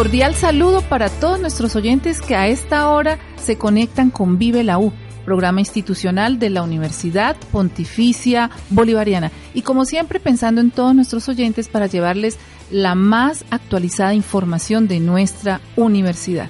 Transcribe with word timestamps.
Cordial 0.00 0.34
saludo 0.34 0.80
para 0.80 1.10
todos 1.10 1.40
nuestros 1.40 1.76
oyentes 1.76 2.22
que 2.22 2.34
a 2.34 2.48
esta 2.48 2.88
hora 2.88 3.18
se 3.36 3.58
conectan 3.58 4.08
con 4.08 4.38
Vive 4.38 4.64
la 4.64 4.78
U, 4.78 4.94
programa 5.26 5.60
institucional 5.60 6.38
de 6.38 6.48
la 6.48 6.62
Universidad 6.62 7.36
Pontificia 7.52 8.48
Bolivariana. 8.70 9.30
Y 9.52 9.60
como 9.60 9.84
siempre 9.84 10.18
pensando 10.18 10.62
en 10.62 10.70
todos 10.70 10.94
nuestros 10.94 11.28
oyentes 11.28 11.68
para 11.68 11.86
llevarles 11.86 12.38
la 12.70 12.94
más 12.94 13.44
actualizada 13.50 14.14
información 14.14 14.88
de 14.88 15.00
nuestra 15.00 15.60
universidad. 15.76 16.48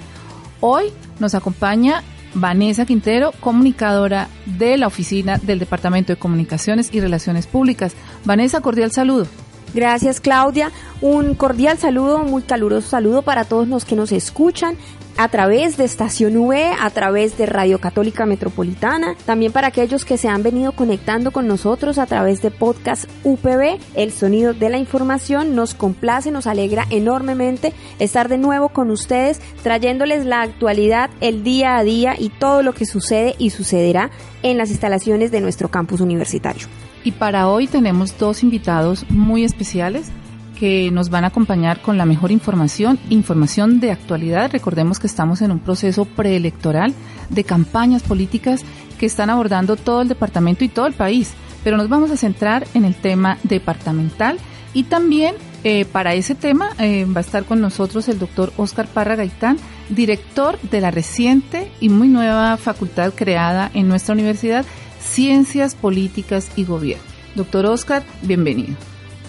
Hoy 0.61 0.85
nos 1.19 1.35
acompaña 1.35 2.03
Vanessa 2.33 2.85
Quintero, 2.85 3.33
comunicadora 3.41 4.29
de 4.45 4.77
la 4.77 4.87
Oficina 4.87 5.37
del 5.39 5.59
Departamento 5.59 6.13
de 6.13 6.19
Comunicaciones 6.19 6.87
y 6.93 7.01
Relaciones 7.01 7.47
Públicas. 7.47 7.95
Vanessa, 8.23 8.61
cordial 8.61 8.93
saludo. 8.93 9.27
Gracias 9.73 10.19
Claudia, 10.19 10.71
un 10.99 11.33
cordial 11.33 11.77
saludo, 11.77 12.19
muy 12.19 12.41
caluroso 12.41 12.89
saludo 12.89 13.21
para 13.21 13.45
todos 13.45 13.67
los 13.69 13.85
que 13.85 13.95
nos 13.95 14.11
escuchan 14.11 14.75
a 15.17 15.29
través 15.29 15.77
de 15.77 15.85
Estación 15.85 16.35
V, 16.35 16.73
a 16.79 16.89
través 16.89 17.37
de 17.37 17.45
Radio 17.45 17.79
Católica 17.79 18.25
Metropolitana, 18.25 19.15
también 19.25 19.51
para 19.51 19.67
aquellos 19.67 20.03
que 20.03 20.17
se 20.17 20.27
han 20.27 20.43
venido 20.43 20.71
conectando 20.73 21.31
con 21.31 21.47
nosotros 21.47 21.97
a 21.99 22.05
través 22.05 22.41
de 22.41 22.51
podcast 22.51 23.05
UPB, 23.23 23.79
el 23.95 24.11
sonido 24.11 24.53
de 24.53 24.69
la 24.69 24.77
información, 24.77 25.55
nos 25.55 25.73
complace, 25.73 26.31
nos 26.31 26.47
alegra 26.47 26.85
enormemente 26.89 27.73
estar 27.99 28.29
de 28.29 28.37
nuevo 28.37 28.69
con 28.69 28.89
ustedes 28.89 29.39
trayéndoles 29.63 30.25
la 30.25 30.41
actualidad, 30.41 31.09
el 31.21 31.43
día 31.43 31.77
a 31.77 31.83
día 31.83 32.15
y 32.17 32.29
todo 32.29 32.61
lo 32.61 32.73
que 32.73 32.85
sucede 32.85 33.35
y 33.37 33.51
sucederá 33.51 34.11
en 34.43 34.57
las 34.57 34.69
instalaciones 34.69 35.31
de 35.31 35.41
nuestro 35.41 35.69
campus 35.69 36.01
universitario. 36.01 36.67
Y 37.03 37.11
para 37.11 37.47
hoy 37.47 37.67
tenemos 37.67 38.17
dos 38.17 38.43
invitados 38.43 39.05
muy 39.09 39.43
especiales 39.43 40.11
que 40.59 40.91
nos 40.91 41.09
van 41.09 41.23
a 41.23 41.27
acompañar 41.27 41.81
con 41.81 41.97
la 41.97 42.05
mejor 42.05 42.31
información, 42.31 42.99
información 43.09 43.79
de 43.79 43.91
actualidad. 43.91 44.51
Recordemos 44.51 44.99
que 44.99 45.07
estamos 45.07 45.41
en 45.41 45.49
un 45.49 45.57
proceso 45.57 46.05
preelectoral 46.05 46.93
de 47.29 47.43
campañas 47.43 48.03
políticas 48.03 48.61
que 48.99 49.07
están 49.07 49.31
abordando 49.31 49.75
todo 49.75 50.03
el 50.03 50.07
departamento 50.07 50.63
y 50.63 50.69
todo 50.69 50.85
el 50.85 50.93
país, 50.93 51.33
pero 51.63 51.77
nos 51.77 51.89
vamos 51.89 52.11
a 52.11 52.17
centrar 52.17 52.67
en 52.75 52.85
el 52.85 52.93
tema 52.93 53.39
departamental 53.41 54.37
y 54.75 54.83
también 54.83 55.33
eh, 55.63 55.85
para 55.85 56.13
ese 56.13 56.35
tema 56.35 56.69
eh, 56.77 57.05
va 57.05 57.19
a 57.19 57.21
estar 57.21 57.43
con 57.45 57.59
nosotros 57.59 58.07
el 58.07 58.19
doctor 58.19 58.53
Oscar 58.57 58.87
Parra 58.87 59.15
Gaitán, 59.15 59.57
director 59.89 60.59
de 60.61 60.81
la 60.81 60.91
reciente 60.91 61.71
y 61.79 61.89
muy 61.89 62.07
nueva 62.07 62.55
facultad 62.57 63.13
creada 63.15 63.71
en 63.73 63.87
nuestra 63.87 64.13
universidad 64.13 64.63
Ciencias 65.01 65.75
Políticas 65.75 66.51
y 66.55 66.65
Gobierno. 66.65 67.03
Doctor 67.35 67.65
Oscar, 67.65 68.03
bienvenido. 68.21 68.75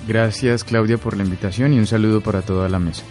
Gracias 0.06 0.64
Claudia 0.64 0.98
por 0.98 1.17
la 1.17 1.25
invitación 1.25 1.73
y 1.73 1.79
un 1.79 1.87
saludo 1.87 2.20
para 2.20 2.42
toda 2.42 2.69
la 2.69 2.79
mesa. 2.79 3.02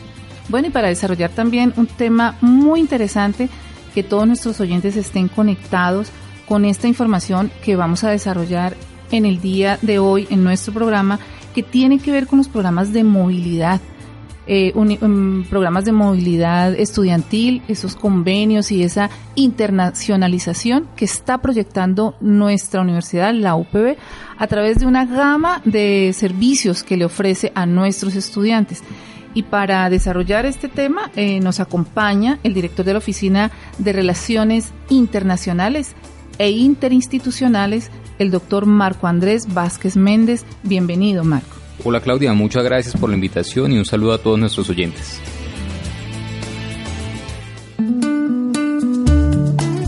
Bueno, 0.50 0.68
y 0.68 0.72
para 0.72 0.90
desarrollar 0.90 1.32
también 1.32 1.74
un 1.78 1.88
tema 1.88 2.38
muy 2.42 2.80
interesante, 2.80 3.50
que 3.94 4.04
todos 4.04 4.28
nuestros 4.28 4.60
oyentes 4.60 4.98
estén 4.98 5.28
conectados 5.28 6.10
con 6.48 6.66
esta 6.66 6.88
información 6.88 7.52
que 7.64 7.76
vamos 7.76 8.04
a 8.04 8.10
desarrollar 8.10 8.76
en 9.12 9.26
el 9.26 9.42
día 9.42 9.78
de 9.82 10.00
hoy 10.00 10.28
en 10.30 10.44
nuestro 10.44 10.74
programa, 10.74 11.20
que 11.54 11.64
tiene 11.64 12.00
que 12.00 12.12
ver 12.12 12.28
con 12.28 12.38
los 12.38 12.48
programas 12.48 12.94
de 12.94 13.04
movilidad 13.04 13.80
eh, 14.54 14.74
programas 15.50 15.86
de 15.86 15.94
movilidad 15.94 16.74
estudiantil, 16.74 17.62
esos 17.70 17.96
convenios 17.96 18.70
y 18.74 18.84
esa 18.84 19.10
internacionalización 19.36 20.90
que 20.98 21.06
está 21.06 21.38
proyectando 21.38 22.16
nuestra 22.20 22.82
universidad, 22.82 23.34
la 23.34 23.56
UPB, 23.56 23.96
a 24.38 24.48
través 24.48 24.80
de 24.80 24.88
una 24.88 25.06
gama 25.06 25.62
de 25.64 26.12
servicios 26.14 26.84
que 26.84 26.98
le 26.98 27.06
ofrece 27.06 27.54
a 27.56 27.66
nuestros 27.66 28.18
estudiantes. 28.18 28.84
Y 29.34 29.44
para 29.44 29.90
desarrollar 29.90 30.46
este 30.46 30.68
tema 30.68 31.12
eh, 31.16 31.40
nos 31.40 31.62
acompaña 31.62 32.38
el 32.44 32.54
director 32.54 32.86
de 32.86 32.92
la 32.92 33.00
Oficina 33.00 33.52
de 33.78 33.94
Relaciones 33.94 34.74
Internacionales 34.90 35.96
e 36.40 36.50
Interinstitucionales, 36.50 37.90
el 38.20 38.32
doctor 38.32 38.66
Marco 38.66 39.08
Andrés 39.08 39.54
Vázquez 39.54 39.96
Méndez. 39.96 40.44
Bienvenido, 40.64 41.24
Marco. 41.24 41.61
Hola 41.84 42.00
Claudia, 42.00 42.34
muchas 42.34 42.64
gracias 42.64 42.96
por 42.96 43.10
la 43.10 43.16
invitación 43.16 43.72
y 43.72 43.78
un 43.78 43.86
saludo 43.86 44.14
a 44.14 44.18
todos 44.20 44.38
nuestros 44.38 44.70
oyentes. 44.70 45.20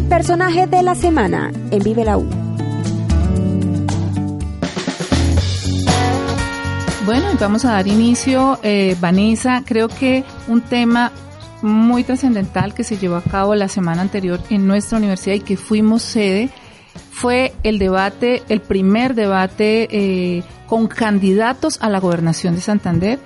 Personaje 0.09 0.67
de 0.67 0.83
la 0.83 0.95
semana 0.95 1.51
en 1.71 1.83
Vive 1.83 2.03
la 2.05 2.17
U. 2.17 2.27
Bueno, 7.05 7.27
vamos 7.39 7.65
a 7.65 7.73
dar 7.73 7.87
inicio, 7.87 8.59
eh, 8.63 8.95
Vanessa, 9.01 9.63
creo 9.65 9.89
que 9.89 10.23
un 10.47 10.61
tema 10.61 11.11
muy 11.61 12.03
trascendental 12.03 12.73
que 12.73 12.83
se 12.83 12.97
llevó 12.97 13.17
a 13.17 13.21
cabo 13.21 13.55
la 13.55 13.67
semana 13.67 14.01
anterior 14.01 14.39
en 14.49 14.67
nuestra 14.67 14.97
universidad 14.97 15.35
y 15.35 15.41
que 15.41 15.57
fuimos 15.57 16.01
sede 16.01 16.49
fue 17.23 17.53
el 17.63 17.79
debate, 17.79 18.43
el 18.49 18.59
primer 18.59 19.15
debate 19.15 19.87
eh, 19.89 20.43
con 20.67 20.87
candidatos 20.87 21.77
a 21.81 21.87
la 21.87 22.01
gobernación 22.01 22.53
de 22.53 22.59
Santander. 22.59 23.17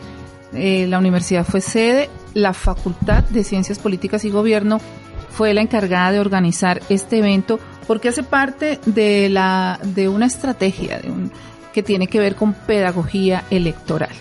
Eh, 0.53 0.85
la 0.88 1.00
universidad 1.00 1.44
fue 1.44 1.62
sede, 1.62 2.08
la 2.35 2.53
Facultad 2.53 3.24
de 3.24 3.44
Ciencias 3.44 3.80
Políticas 3.80 4.24
y 4.24 4.30
Gobierno 4.30 4.80
fue 5.31 5.56
la 5.56 5.62
encargada 5.62 6.12
de 6.12 6.19
organizar 6.19 6.80
este 6.90 7.18
evento 7.18 7.59
porque 7.88 8.09
hace 8.09 8.22
parte 8.22 8.80
de 8.85 9.30
la 9.30 9.80
de 9.81 10.09
una 10.09 10.28
estrategia 10.28 11.00
de 11.00 11.09
un, 11.09 11.31
que 11.74 11.81
tiene 11.81 12.06
que 12.06 12.19
ver 12.19 12.35
con 12.35 12.53
pedagogía 12.53 13.46
electoral. 13.50 14.14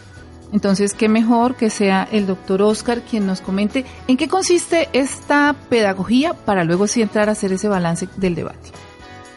Entonces, 0.55 0.95
qué 0.95 1.11
mejor 1.11 1.55
que 1.55 1.69
sea 1.69 2.09
el 2.11 2.27
doctor 2.27 2.63
Oscar 2.63 3.03
quien 3.03 3.27
nos 3.27 3.43
comente 3.43 3.85
en 4.09 4.17
qué 4.17 4.27
consiste 4.27 4.89
esta 4.95 5.55
pedagogía 5.69 6.33
para 6.33 6.65
luego 6.65 6.87
sí 6.87 7.03
entrar 7.03 7.29
a 7.29 7.33
hacer 7.33 7.53
ese 7.53 7.69
balance 7.69 8.09
del 8.17 8.35
debate. 8.35 8.71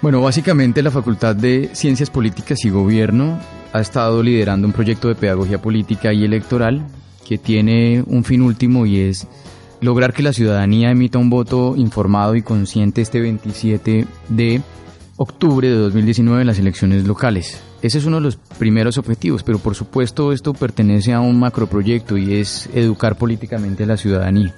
Bueno, 0.01 0.21
básicamente 0.21 0.81
la 0.81 0.91
Facultad 0.91 1.35
de 1.35 1.71
Ciencias 1.73 2.09
Políticas 2.09 2.63
y 2.63 2.69
Gobierno 2.69 3.37
ha 3.73 3.81
estado 3.81 4.23
liderando 4.23 4.65
un 4.65 4.71
proyecto 4.71 5.09
de 5.09 5.15
pedagogía 5.15 5.61
política 5.61 6.13
y 6.13 6.23
electoral 6.23 6.87
que 7.27 7.37
tiene 7.37 8.01
un 8.07 8.23
fin 8.23 8.41
último 8.41 8.85
y 8.85 9.01
es 9.01 9.27
lograr 9.81 10.13
que 10.13 10.23
la 10.23 10.31
ciudadanía 10.31 10.89
emita 10.91 11.19
un 11.19 11.29
voto 11.29 11.75
informado 11.75 12.35
y 12.35 12.43
consciente 12.43 13.01
este 13.01 13.19
27 13.19 14.07
de 14.29 14.61
octubre 15.17 15.67
de 15.67 15.75
2019 15.75 16.41
en 16.41 16.47
las 16.47 16.59
elecciones 16.59 17.05
locales. 17.05 17.61
Ese 17.81 17.97
es 17.97 18.05
uno 18.05 18.17
de 18.17 18.23
los 18.23 18.37
primeros 18.37 18.97
objetivos, 18.97 19.43
pero 19.43 19.59
por 19.59 19.75
supuesto 19.75 20.31
esto 20.31 20.53
pertenece 20.53 21.11
a 21.11 21.19
un 21.19 21.37
macroproyecto 21.37 22.17
y 22.17 22.35
es 22.35 22.69
educar 22.73 23.17
políticamente 23.17 23.83
a 23.83 23.87
la 23.87 23.97
ciudadanía. 23.97 24.55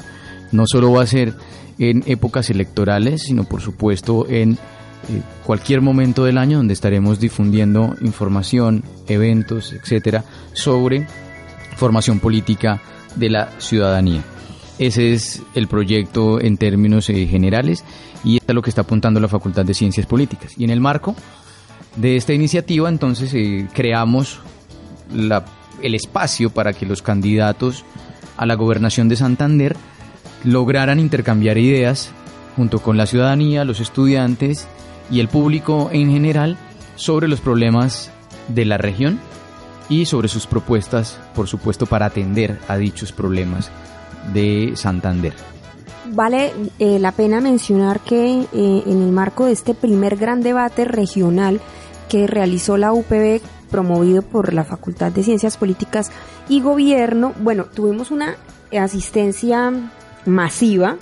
No 0.51 0.67
solo 0.67 0.91
va 0.91 1.01
a 1.01 1.07
ser 1.07 1.33
en 1.79 2.03
épocas 2.05 2.51
electorales, 2.51 3.23
sino 3.23 3.43
por 3.45 3.61
supuesto 3.61 4.27
en 4.29 4.59
cualquier 5.45 5.81
momento 5.81 6.23
del 6.25 6.37
año 6.37 6.57
donde 6.57 6.73
estaremos 6.73 7.19
difundiendo 7.19 7.95
información, 8.01 8.83
eventos, 9.07 9.73
etcétera, 9.73 10.23
sobre 10.53 11.07
formación 11.75 12.19
política 12.19 12.81
de 13.15 13.29
la 13.29 13.49
ciudadanía. 13.59 14.23
Ese 14.79 15.13
es 15.13 15.41
el 15.53 15.67
proyecto 15.67 16.41
en 16.41 16.57
términos 16.57 17.09
eh, 17.09 17.27
generales 17.27 17.83
y 18.23 18.37
es 18.37 18.43
a 18.47 18.53
lo 18.53 18.61
que 18.61 18.69
está 18.69 18.81
apuntando 18.81 19.19
la 19.19 19.27
Facultad 19.27 19.65
de 19.65 19.73
Ciencias 19.73 20.05
Políticas. 20.05 20.53
Y 20.57 20.63
en 20.63 20.69
el 20.69 20.79
marco 20.79 21.15
de 21.95 22.15
esta 22.15 22.33
iniciativa, 22.33 22.89
entonces, 22.89 23.33
eh, 23.33 23.67
creamos 23.73 24.39
el 25.81 25.95
espacio 25.95 26.51
para 26.51 26.73
que 26.73 26.85
los 26.85 27.01
candidatos 27.01 27.83
a 28.37 28.45
la 28.45 28.55
gobernación 28.55 29.09
de 29.09 29.17
Santander 29.17 29.75
lograran 30.43 30.99
intercambiar 30.99 31.57
ideas 31.57 32.11
junto 32.55 32.79
con 32.79 32.97
la 32.97 33.05
ciudadanía, 33.05 33.65
los 33.65 33.79
estudiantes 33.79 34.67
y 35.11 35.19
el 35.19 35.27
público 35.27 35.89
en 35.91 36.09
general 36.09 36.57
sobre 36.95 37.27
los 37.27 37.41
problemas 37.41 38.09
de 38.47 38.65
la 38.65 38.77
región 38.77 39.19
y 39.89 40.05
sobre 40.05 40.29
sus 40.29 40.47
propuestas, 40.47 41.19
por 41.35 41.47
supuesto, 41.47 41.85
para 41.85 42.05
atender 42.05 42.59
a 42.67 42.77
dichos 42.77 43.11
problemas 43.11 43.69
de 44.33 44.71
Santander. 44.75 45.33
vale 46.13 46.53
eh, 46.79 46.99
la 46.99 47.11
pena 47.11 47.41
mencionar 47.41 47.99
que 47.99 48.41
eh, 48.41 48.83
en 48.85 49.01
el 49.01 49.11
marco 49.11 49.45
de 49.45 49.51
este 49.51 49.73
primer 49.73 50.15
gran 50.15 50.41
debate 50.41 50.85
regional 50.85 51.59
que 52.07 52.27
realizó 52.27 52.77
la 52.77 52.93
UPB 52.93 53.41
promovido 53.69 54.21
por 54.21 54.53
la 54.53 54.63
Facultad 54.63 55.11
de 55.11 55.23
Ciencias 55.23 55.57
Políticas 55.57 56.11
y 56.49 56.61
Gobierno, 56.61 57.33
bueno, 57.39 57.65
tuvimos 57.65 58.11
una 58.11 58.35
asistencia 58.77 59.71
masiva 60.25 60.97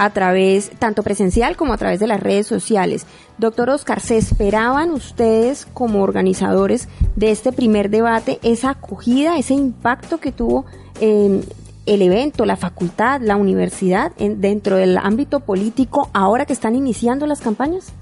a 0.00 0.08
través, 0.08 0.70
tanto 0.78 1.02
presencial 1.02 1.58
como 1.58 1.74
a 1.74 1.76
través 1.76 2.00
de 2.00 2.06
las 2.06 2.20
redes 2.20 2.46
sociales. 2.46 3.04
Doctor 3.36 3.68
Oscar, 3.68 4.00
¿se 4.00 4.16
esperaban 4.16 4.92
ustedes 4.92 5.66
como 5.74 6.02
organizadores 6.02 6.88
de 7.16 7.30
este 7.30 7.52
primer 7.52 7.90
debate 7.90 8.38
esa 8.42 8.70
acogida, 8.70 9.36
ese 9.36 9.52
impacto 9.52 10.18
que 10.18 10.32
tuvo 10.32 10.64
en 11.02 11.44
el 11.84 12.00
evento, 12.00 12.46
la 12.46 12.56
facultad, 12.56 13.20
la 13.20 13.36
universidad 13.36 14.12
en, 14.16 14.40
dentro 14.40 14.76
del 14.76 14.96
ámbito 14.96 15.40
político 15.40 16.08
ahora 16.14 16.46
que 16.46 16.54
están 16.54 16.76
iniciando 16.76 17.26
las 17.26 17.42
campañas? 17.42 17.92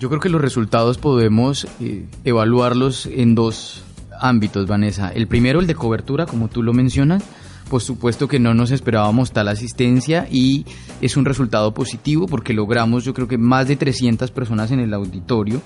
Yo 0.00 0.10
creo 0.10 0.20
que 0.20 0.28
los 0.28 0.42
resultados 0.42 0.98
podemos 0.98 1.66
eh, 1.80 2.04
evaluarlos 2.24 3.06
en 3.06 3.34
dos 3.34 3.84
ámbitos, 4.20 4.66
Vanessa. 4.66 5.08
El 5.14 5.26
primero, 5.26 5.60
el 5.60 5.66
de 5.66 5.74
cobertura, 5.74 6.26
como 6.26 6.48
tú 6.48 6.62
lo 6.62 6.74
mencionas, 6.74 7.24
por 7.68 7.82
supuesto 7.82 8.28
que 8.28 8.38
no 8.38 8.54
nos 8.54 8.70
esperábamos 8.70 9.32
tal 9.32 9.48
asistencia 9.48 10.26
y 10.30 10.64
es 11.00 11.16
un 11.16 11.24
resultado 11.24 11.72
positivo 11.72 12.26
porque 12.26 12.52
logramos 12.52 13.04
yo 13.04 13.14
creo 13.14 13.28
que 13.28 13.38
más 13.38 13.68
de 13.68 13.76
300 13.76 14.30
personas 14.30 14.70
en 14.70 14.80
el 14.80 14.92
auditorio. 14.94 15.60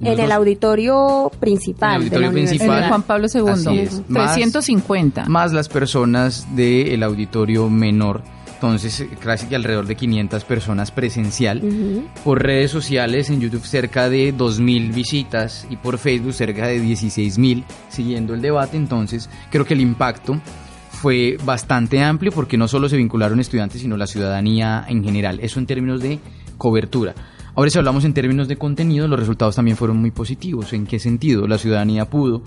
En 0.00 0.18
el 0.18 0.32
auditorio 0.32 1.30
principal. 1.38 2.02
En 2.02 2.08
el 2.08 2.24
auditorio 2.24 2.32
principal. 2.32 2.88
Juan 2.88 3.02
Pablo 3.02 3.28
II. 3.32 4.02
350. 4.12 5.26
Más, 5.26 5.52
las 5.52 5.68
personas 5.68 6.46
del 6.56 7.02
auditorio 7.04 7.70
menor. 7.70 8.22
Entonces, 8.54 9.04
casi 9.20 9.46
que 9.46 9.56
alrededor 9.56 9.86
de 9.86 9.96
500 9.96 10.44
personas 10.44 10.90
presencial. 10.90 11.60
Por 12.24 12.42
redes 12.42 12.70
sociales, 12.70 13.28
en 13.30 13.40
YouTube 13.40 13.64
cerca 13.64 14.08
de 14.08 14.34
2.000 14.34 14.94
visitas 14.94 15.66
y 15.68 15.76
por 15.76 15.98
Facebook 15.98 16.32
cerca 16.32 16.68
de 16.68 16.80
16.000 16.80 17.64
siguiendo 17.88 18.34
el 18.34 18.40
debate. 18.40 18.76
Entonces, 18.76 19.28
creo 19.50 19.64
que 19.64 19.74
el 19.74 19.80
impacto 19.80 20.40
fue 21.02 21.36
bastante 21.44 22.00
amplio 22.00 22.30
porque 22.30 22.56
no 22.56 22.68
solo 22.68 22.88
se 22.88 22.96
vincularon 22.96 23.40
estudiantes, 23.40 23.80
sino 23.82 23.96
la 23.96 24.06
ciudadanía 24.06 24.84
en 24.86 25.02
general. 25.02 25.40
Eso 25.42 25.58
en 25.58 25.66
términos 25.66 26.00
de 26.00 26.20
cobertura. 26.56 27.12
Ahora 27.56 27.70
si 27.70 27.78
hablamos 27.78 28.04
en 28.04 28.14
términos 28.14 28.46
de 28.46 28.56
contenido, 28.56 29.08
los 29.08 29.18
resultados 29.18 29.56
también 29.56 29.76
fueron 29.76 29.96
muy 29.96 30.12
positivos. 30.12 30.72
¿En 30.72 30.86
qué 30.86 31.00
sentido? 31.00 31.48
La 31.48 31.58
ciudadanía 31.58 32.08
pudo 32.08 32.42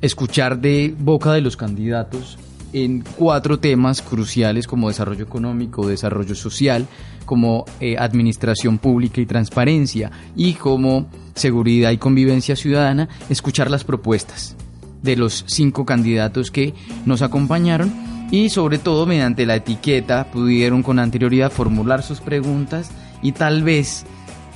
escuchar 0.00 0.58
de 0.58 0.94
boca 0.98 1.34
de 1.34 1.42
los 1.42 1.58
candidatos 1.58 2.38
en 2.72 3.04
cuatro 3.18 3.58
temas 3.58 4.00
cruciales 4.00 4.66
como 4.66 4.88
desarrollo 4.88 5.24
económico, 5.24 5.86
desarrollo 5.86 6.34
social, 6.34 6.86
como 7.26 7.66
eh, 7.78 7.96
administración 7.98 8.78
pública 8.78 9.20
y 9.20 9.26
transparencia 9.26 10.10
y 10.34 10.54
como 10.54 11.10
seguridad 11.34 11.90
y 11.90 11.98
convivencia 11.98 12.56
ciudadana, 12.56 13.10
escuchar 13.28 13.70
las 13.70 13.84
propuestas 13.84 14.56
de 15.02 15.16
los 15.16 15.44
cinco 15.46 15.84
candidatos 15.84 16.50
que 16.50 16.74
nos 17.04 17.22
acompañaron 17.22 17.92
y 18.30 18.48
sobre 18.48 18.78
todo 18.78 19.04
mediante 19.04 19.44
la 19.44 19.56
etiqueta 19.56 20.24
pudieron 20.24 20.82
con 20.82 20.98
anterioridad 20.98 21.52
formular 21.52 22.02
sus 22.02 22.20
preguntas 22.20 22.90
y 23.20 23.32
tal 23.32 23.62
vez 23.62 24.04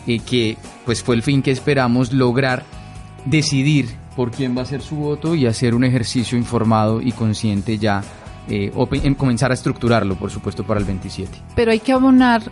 eh, 0.06 0.18
que 0.20 0.56
pues 0.84 1.02
fue 1.02 1.14
el 1.14 1.22
fin 1.22 1.42
que 1.42 1.50
esperamos 1.50 2.12
lograr 2.12 2.64
decidir 3.26 3.90
por 4.16 4.30
quién 4.30 4.56
va 4.56 4.62
a 4.62 4.66
ser 4.66 4.80
su 4.80 4.96
voto 4.96 5.34
y 5.34 5.46
hacer 5.46 5.74
un 5.74 5.84
ejercicio 5.84 6.38
informado 6.38 7.02
y 7.02 7.12
consciente 7.12 7.76
ya 7.76 8.02
eh, 8.48 8.72
comenzar 9.18 9.50
a 9.50 9.54
estructurarlo 9.54 10.16
por 10.16 10.30
supuesto 10.30 10.64
para 10.64 10.80
el 10.80 10.86
27. 10.86 11.30
Pero 11.54 11.70
hay 11.70 11.80
que 11.80 11.92
abonar 11.92 12.42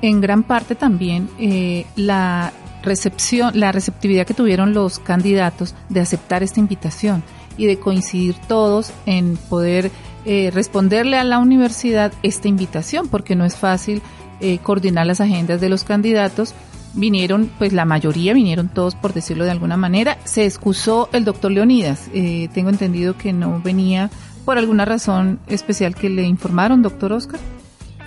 en 0.00 0.20
gran 0.20 0.44
parte 0.44 0.76
también 0.76 1.28
eh, 1.40 1.86
la 1.96 2.52
recepción, 2.82 3.58
la 3.58 3.72
receptividad 3.72 4.26
que 4.26 4.34
tuvieron 4.34 4.74
los 4.74 5.00
candidatos 5.00 5.74
de 5.88 6.00
aceptar 6.00 6.44
esta 6.44 6.60
invitación 6.60 7.24
y 7.58 7.66
de 7.66 7.78
coincidir 7.78 8.36
todos 8.46 8.92
en 9.04 9.36
poder 9.36 9.90
eh, 10.24 10.50
responderle 10.52 11.16
a 11.16 11.24
la 11.24 11.38
universidad 11.38 12.12
esta 12.22 12.48
invitación, 12.48 13.08
porque 13.08 13.36
no 13.36 13.44
es 13.44 13.56
fácil 13.56 14.00
eh, 14.40 14.58
coordinar 14.58 15.06
las 15.06 15.20
agendas 15.20 15.60
de 15.60 15.68
los 15.68 15.84
candidatos. 15.84 16.54
Vinieron, 16.94 17.50
pues 17.58 17.72
la 17.72 17.84
mayoría 17.84 18.32
vinieron 18.32 18.68
todos, 18.68 18.94
por 18.94 19.12
decirlo 19.12 19.44
de 19.44 19.50
alguna 19.50 19.76
manera. 19.76 20.18
Se 20.24 20.44
excusó 20.44 21.08
el 21.12 21.24
doctor 21.24 21.50
Leonidas. 21.50 22.08
Eh, 22.14 22.48
tengo 22.54 22.70
entendido 22.70 23.16
que 23.16 23.32
no 23.32 23.60
venía 23.60 24.10
por 24.44 24.58
alguna 24.58 24.84
razón 24.84 25.40
especial 25.46 25.94
que 25.94 26.08
le 26.08 26.22
informaron, 26.22 26.82
doctor 26.82 27.12
Oscar. 27.12 27.40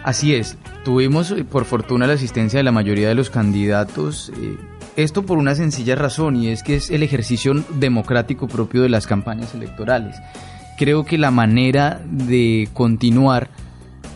Así 0.03 0.33
es, 0.33 0.57
tuvimos 0.83 1.33
por 1.51 1.65
fortuna 1.65 2.07
la 2.07 2.13
asistencia 2.13 2.57
de 2.57 2.63
la 2.63 2.71
mayoría 2.71 3.07
de 3.07 3.15
los 3.15 3.29
candidatos. 3.29 4.31
Esto 4.95 5.23
por 5.25 5.37
una 5.37 5.55
sencilla 5.55 5.95
razón 5.95 6.35
y 6.35 6.49
es 6.49 6.63
que 6.63 6.75
es 6.75 6.89
el 6.89 7.01
ejercicio 7.03 7.53
democrático 7.75 8.47
propio 8.47 8.81
de 8.81 8.89
las 8.89 9.07
campañas 9.07 9.53
electorales. 9.55 10.17
Creo 10.77 11.05
que 11.05 11.17
la 11.17 11.31
manera 11.31 12.01
de 12.05 12.67
continuar 12.73 13.49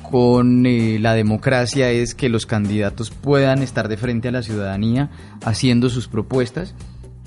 con 0.10 0.66
eh, 0.66 0.98
la 1.00 1.14
democracia 1.14 1.92
es 1.92 2.14
que 2.14 2.30
los 2.30 2.46
candidatos 2.46 3.10
puedan 3.10 3.62
estar 3.62 3.88
de 3.88 3.98
frente 3.98 4.28
a 4.28 4.32
la 4.32 4.44
ciudadanía 4.44 5.10
haciendo 5.44 5.90
sus 5.90 6.08
propuestas 6.08 6.76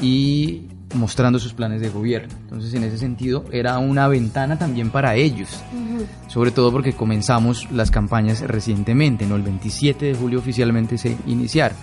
y 0.00 0.68
mostrando 0.94 1.38
sus 1.38 1.54
planes 1.54 1.80
de 1.80 1.88
gobierno. 1.88 2.32
Entonces, 2.42 2.72
en 2.74 2.84
ese 2.84 2.98
sentido, 2.98 3.44
era 3.52 3.78
una 3.78 4.08
ventana 4.08 4.58
también 4.58 4.90
para 4.90 5.16
ellos, 5.16 5.48
sobre 6.28 6.50
todo 6.50 6.70
porque 6.72 6.92
comenzamos 6.92 7.70
las 7.72 7.90
campañas 7.90 8.40
recientemente, 8.40 9.26
¿no? 9.26 9.36
El 9.36 9.42
27 9.42 10.06
de 10.06 10.14
julio 10.14 10.38
oficialmente 10.38 10.96
se 10.96 11.16
iniciaron 11.26 11.76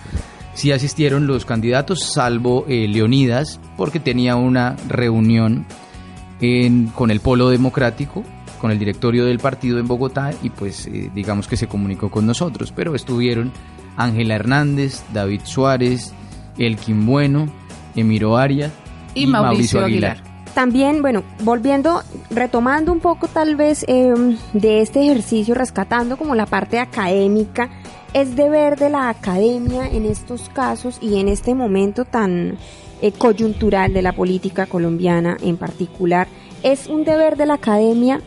sí 0.56 0.72
asistieron 0.72 1.26
los 1.26 1.44
candidatos, 1.44 2.12
salvo 2.12 2.64
eh, 2.66 2.88
Leonidas, 2.88 3.60
porque 3.76 4.00
tenía 4.00 4.36
una 4.36 4.74
reunión 4.88 5.66
con 6.94 7.10
el 7.10 7.20
Polo 7.20 7.48
Democrático, 7.50 8.24
con 8.60 8.70
el 8.70 8.78
directorio 8.78 9.24
del 9.26 9.38
partido 9.38 9.78
en 9.78 9.86
Bogotá, 9.86 10.32
y 10.42 10.50
pues 10.50 10.86
eh, 10.86 11.10
digamos 11.14 11.46
que 11.46 11.56
se 11.56 11.66
comunicó 11.66 12.10
con 12.10 12.26
nosotros. 12.26 12.72
Pero 12.74 12.94
estuvieron 12.94 13.52
Ángela 13.96 14.34
Hernández, 14.34 15.02
David 15.12 15.42
Suárez, 15.44 16.12
Elkin 16.58 17.06
Bueno, 17.06 17.48
Emiro 17.94 18.36
Arias 18.36 18.72
y, 19.14 19.26
Mauricio, 19.26 19.84
Aguilar. 19.84 20.22
También, 20.54 21.02
bueno, 21.02 21.22
volviendo, 21.42 22.02
retomando 22.30 22.90
un 22.90 23.00
poco 23.00 23.28
tal 23.28 23.56
vez 23.56 23.84
em, 23.88 24.38
de 24.54 24.80
este 24.80 25.02
ejercicio, 25.02 25.54
rescatando 25.54 26.16
como 26.16 26.34
la 26.34 26.46
parte 26.46 26.78
académica, 26.78 27.68
es 28.16 28.34
deber 28.34 28.78
de 28.78 28.88
la 28.88 29.10
academia 29.10 29.86
en 29.86 30.06
estos 30.06 30.48
casos 30.48 30.96
y 31.02 31.20
en 31.20 31.28
este 31.28 31.54
momento 31.54 32.06
tan 32.06 32.56
eh, 33.02 33.12
coyuntural 33.12 33.92
de 33.92 34.00
la 34.00 34.14
política 34.14 34.64
colombiana 34.64 35.36
en 35.42 35.58
particular, 35.58 36.26
es 36.62 36.86
un 36.86 37.04
deber 37.04 37.36
de 37.36 37.44
la 37.44 37.54
academia 37.54 38.22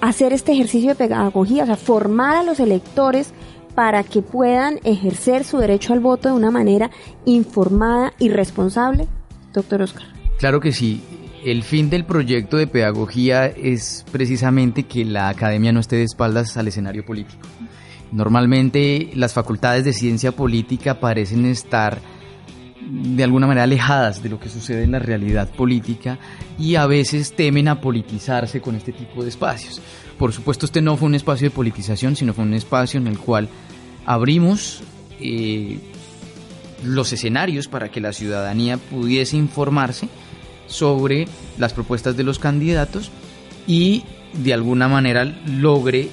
hacer 0.00 0.32
este 0.32 0.50
ejercicio 0.50 0.88
de 0.88 0.94
pedagogía, 0.96 1.62
o 1.62 1.66
sea, 1.66 1.76
formar 1.76 2.38
a 2.38 2.42
los 2.42 2.58
electores 2.58 3.32
para 3.76 4.02
que 4.02 4.22
puedan 4.22 4.80
ejercer 4.82 5.44
su 5.44 5.58
derecho 5.58 5.92
al 5.92 6.00
voto 6.00 6.28
de 6.28 6.34
una 6.34 6.50
manera 6.50 6.90
informada 7.26 8.12
y 8.18 8.28
responsable, 8.28 9.06
doctor 9.52 9.82
Oscar. 9.82 10.08
Claro 10.40 10.58
que 10.58 10.72
sí. 10.72 11.00
El 11.44 11.62
fin 11.62 11.90
del 11.90 12.04
proyecto 12.04 12.56
de 12.56 12.66
pedagogía 12.66 13.46
es 13.46 14.04
precisamente 14.10 14.82
que 14.82 15.04
la 15.04 15.28
academia 15.28 15.70
no 15.70 15.78
esté 15.78 15.94
de 15.94 16.02
espaldas 16.02 16.56
al 16.56 16.66
escenario 16.66 17.06
político. 17.06 17.46
Normalmente 18.12 19.10
las 19.14 19.34
facultades 19.34 19.84
de 19.84 19.92
ciencia 19.92 20.32
política 20.32 20.98
parecen 20.98 21.46
estar 21.46 22.00
de 22.90 23.22
alguna 23.22 23.46
manera 23.46 23.64
alejadas 23.64 24.22
de 24.22 24.28
lo 24.28 24.40
que 24.40 24.48
sucede 24.48 24.82
en 24.82 24.92
la 24.92 24.98
realidad 24.98 25.48
política 25.50 26.18
y 26.58 26.74
a 26.74 26.86
veces 26.86 27.34
temen 27.34 27.68
a 27.68 27.80
politizarse 27.80 28.60
con 28.60 28.74
este 28.74 28.92
tipo 28.92 29.22
de 29.22 29.28
espacios. 29.28 29.80
Por 30.18 30.32
supuesto, 30.32 30.66
este 30.66 30.82
no 30.82 30.96
fue 30.96 31.06
un 31.06 31.14
espacio 31.14 31.48
de 31.48 31.54
politización, 31.54 32.16
sino 32.16 32.34
fue 32.34 32.44
un 32.44 32.54
espacio 32.54 32.98
en 32.98 33.06
el 33.06 33.18
cual 33.18 33.48
abrimos 34.06 34.82
eh, 35.20 35.78
los 36.84 37.12
escenarios 37.12 37.68
para 37.68 37.90
que 37.90 38.00
la 38.00 38.12
ciudadanía 38.12 38.76
pudiese 38.76 39.36
informarse 39.36 40.08
sobre 40.66 41.28
las 41.58 41.72
propuestas 41.72 42.16
de 42.16 42.24
los 42.24 42.38
candidatos 42.38 43.10
y 43.66 44.04
de 44.32 44.54
alguna 44.54 44.88
manera 44.88 45.24
logre 45.24 46.08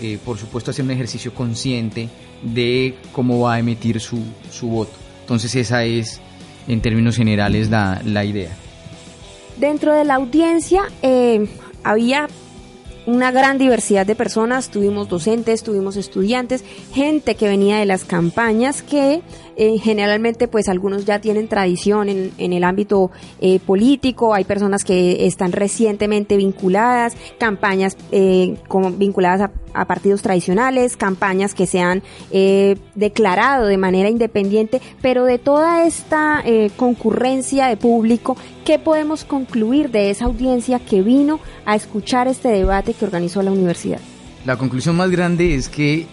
eh, 0.00 0.18
por 0.24 0.38
supuesto, 0.38 0.70
hacer 0.70 0.84
un 0.84 0.90
ejercicio 0.90 1.34
consciente 1.34 2.08
de 2.42 2.94
cómo 3.12 3.40
va 3.40 3.54
a 3.54 3.58
emitir 3.58 4.00
su, 4.00 4.22
su 4.50 4.68
voto. 4.68 4.92
Entonces 5.22 5.54
esa 5.56 5.84
es, 5.84 6.20
en 6.66 6.80
términos 6.80 7.16
generales, 7.16 7.70
la, 7.70 8.00
la 8.04 8.24
idea. 8.24 8.50
Dentro 9.58 9.92
de 9.92 10.04
la 10.04 10.14
audiencia 10.14 10.82
eh, 11.02 11.48
había 11.82 12.28
una 13.06 13.30
gran 13.30 13.56
diversidad 13.56 14.04
de 14.04 14.14
personas, 14.14 14.68
tuvimos 14.68 15.08
docentes, 15.08 15.62
tuvimos 15.62 15.96
estudiantes, 15.96 16.62
gente 16.92 17.34
que 17.36 17.48
venía 17.48 17.78
de 17.78 17.86
las 17.86 18.04
campañas 18.04 18.82
que 18.82 19.22
eh, 19.60 19.76
generalmente 19.82 20.46
pues 20.46 20.68
algunos 20.68 21.04
ya 21.04 21.20
tienen 21.20 21.48
tradición 21.48 22.08
en, 22.08 22.30
en 22.38 22.52
el 22.52 22.62
ámbito 22.62 23.10
eh, 23.40 23.58
político, 23.58 24.32
hay 24.32 24.44
personas 24.44 24.84
que 24.84 25.26
están 25.26 25.50
recientemente 25.50 26.36
vinculadas, 26.36 27.16
campañas 27.40 27.96
eh, 28.12 28.56
vinculadas 28.96 29.40
a, 29.40 29.80
a, 29.80 29.84
partidos 29.86 30.22
tradicionales, 30.22 30.96
campañas 30.96 31.54
que 31.54 31.66
se 31.66 31.80
han 31.80 32.04
declarado 32.94 33.66
de 33.66 33.78
manera 33.78 34.08
independiente, 34.08 34.80
pero 35.02 35.24
de 35.24 35.38
toda 35.40 35.84
esta 35.84 36.44
concurrencia 36.76 37.66
de 37.66 37.76
público, 37.76 38.36
¿qué 38.64 38.78
podemos 38.78 39.24
concluir 39.24 39.90
de 39.90 40.10
esa 40.10 40.26
audiencia 40.26 40.78
que 40.78 41.02
vino 41.02 41.40
a 41.66 41.74
escuchar 41.74 42.28
este 42.28 42.48
debate 42.48 42.94
que 42.94 43.04
organizó 43.04 43.42
la 43.42 43.50
universidad? 43.50 43.98
La 44.46 44.56
conclusión 44.56 44.96
más 44.96 45.10
grande 45.10 45.56
es 45.56 45.68
que 45.68 46.06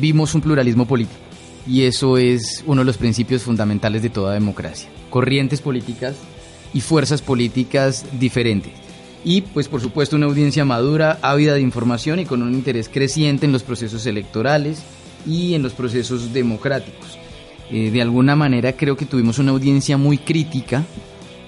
vimos 0.00 0.34
un 0.34 0.40
pluralismo 0.40 0.86
político 0.86 1.31
y 1.66 1.82
eso 1.82 2.18
es 2.18 2.64
uno 2.66 2.80
de 2.80 2.86
los 2.86 2.98
principios 2.98 3.42
fundamentales 3.42 4.02
de 4.02 4.10
toda 4.10 4.34
democracia. 4.34 4.88
Corrientes 5.10 5.60
políticas 5.60 6.16
y 6.74 6.80
fuerzas 6.80 7.22
políticas 7.22 8.04
diferentes. 8.18 8.72
Y 9.24 9.42
pues 9.42 9.68
por 9.68 9.80
supuesto 9.80 10.16
una 10.16 10.26
audiencia 10.26 10.64
madura, 10.64 11.18
ávida 11.22 11.54
de 11.54 11.60
información 11.60 12.18
y 12.18 12.24
con 12.24 12.42
un 12.42 12.54
interés 12.54 12.88
creciente 12.88 13.46
en 13.46 13.52
los 13.52 13.62
procesos 13.62 14.06
electorales 14.06 14.82
y 15.26 15.54
en 15.54 15.62
los 15.62 15.74
procesos 15.74 16.32
democráticos. 16.32 17.18
Eh, 17.70 17.90
de 17.90 18.02
alguna 18.02 18.34
manera 18.34 18.72
creo 18.72 18.96
que 18.96 19.06
tuvimos 19.06 19.38
una 19.38 19.52
audiencia 19.52 19.96
muy 19.96 20.18
crítica 20.18 20.84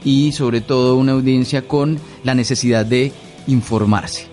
y 0.04 0.32
sobre 0.32 0.60
todo 0.60 0.96
una 0.96 1.12
audiencia 1.12 1.66
con 1.66 1.98
la 2.22 2.34
necesidad 2.34 2.86
de 2.86 3.12
informarse, 3.46 4.26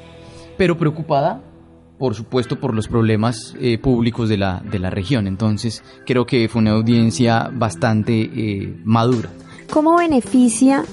pero 0.57 0.77
preocupada 0.77 1.41
por 2.01 2.15
supuesto, 2.15 2.59
por 2.59 2.73
los 2.73 2.87
problemas 2.87 3.53
eh, 3.59 3.77
públicos 3.77 4.27
de 4.27 4.35
la, 4.35 4.59
de 4.65 4.79
la 4.79 4.89
región. 4.89 5.27
Entonces, 5.27 5.83
creo 6.03 6.25
que 6.25 6.49
fue 6.49 6.63
una 6.63 6.71
audiencia 6.71 7.51
bastante 7.53 8.21
eh, 8.21 8.75
madura. 8.83 9.29
¿Cómo 9.71 9.97
beneficia 9.97 10.83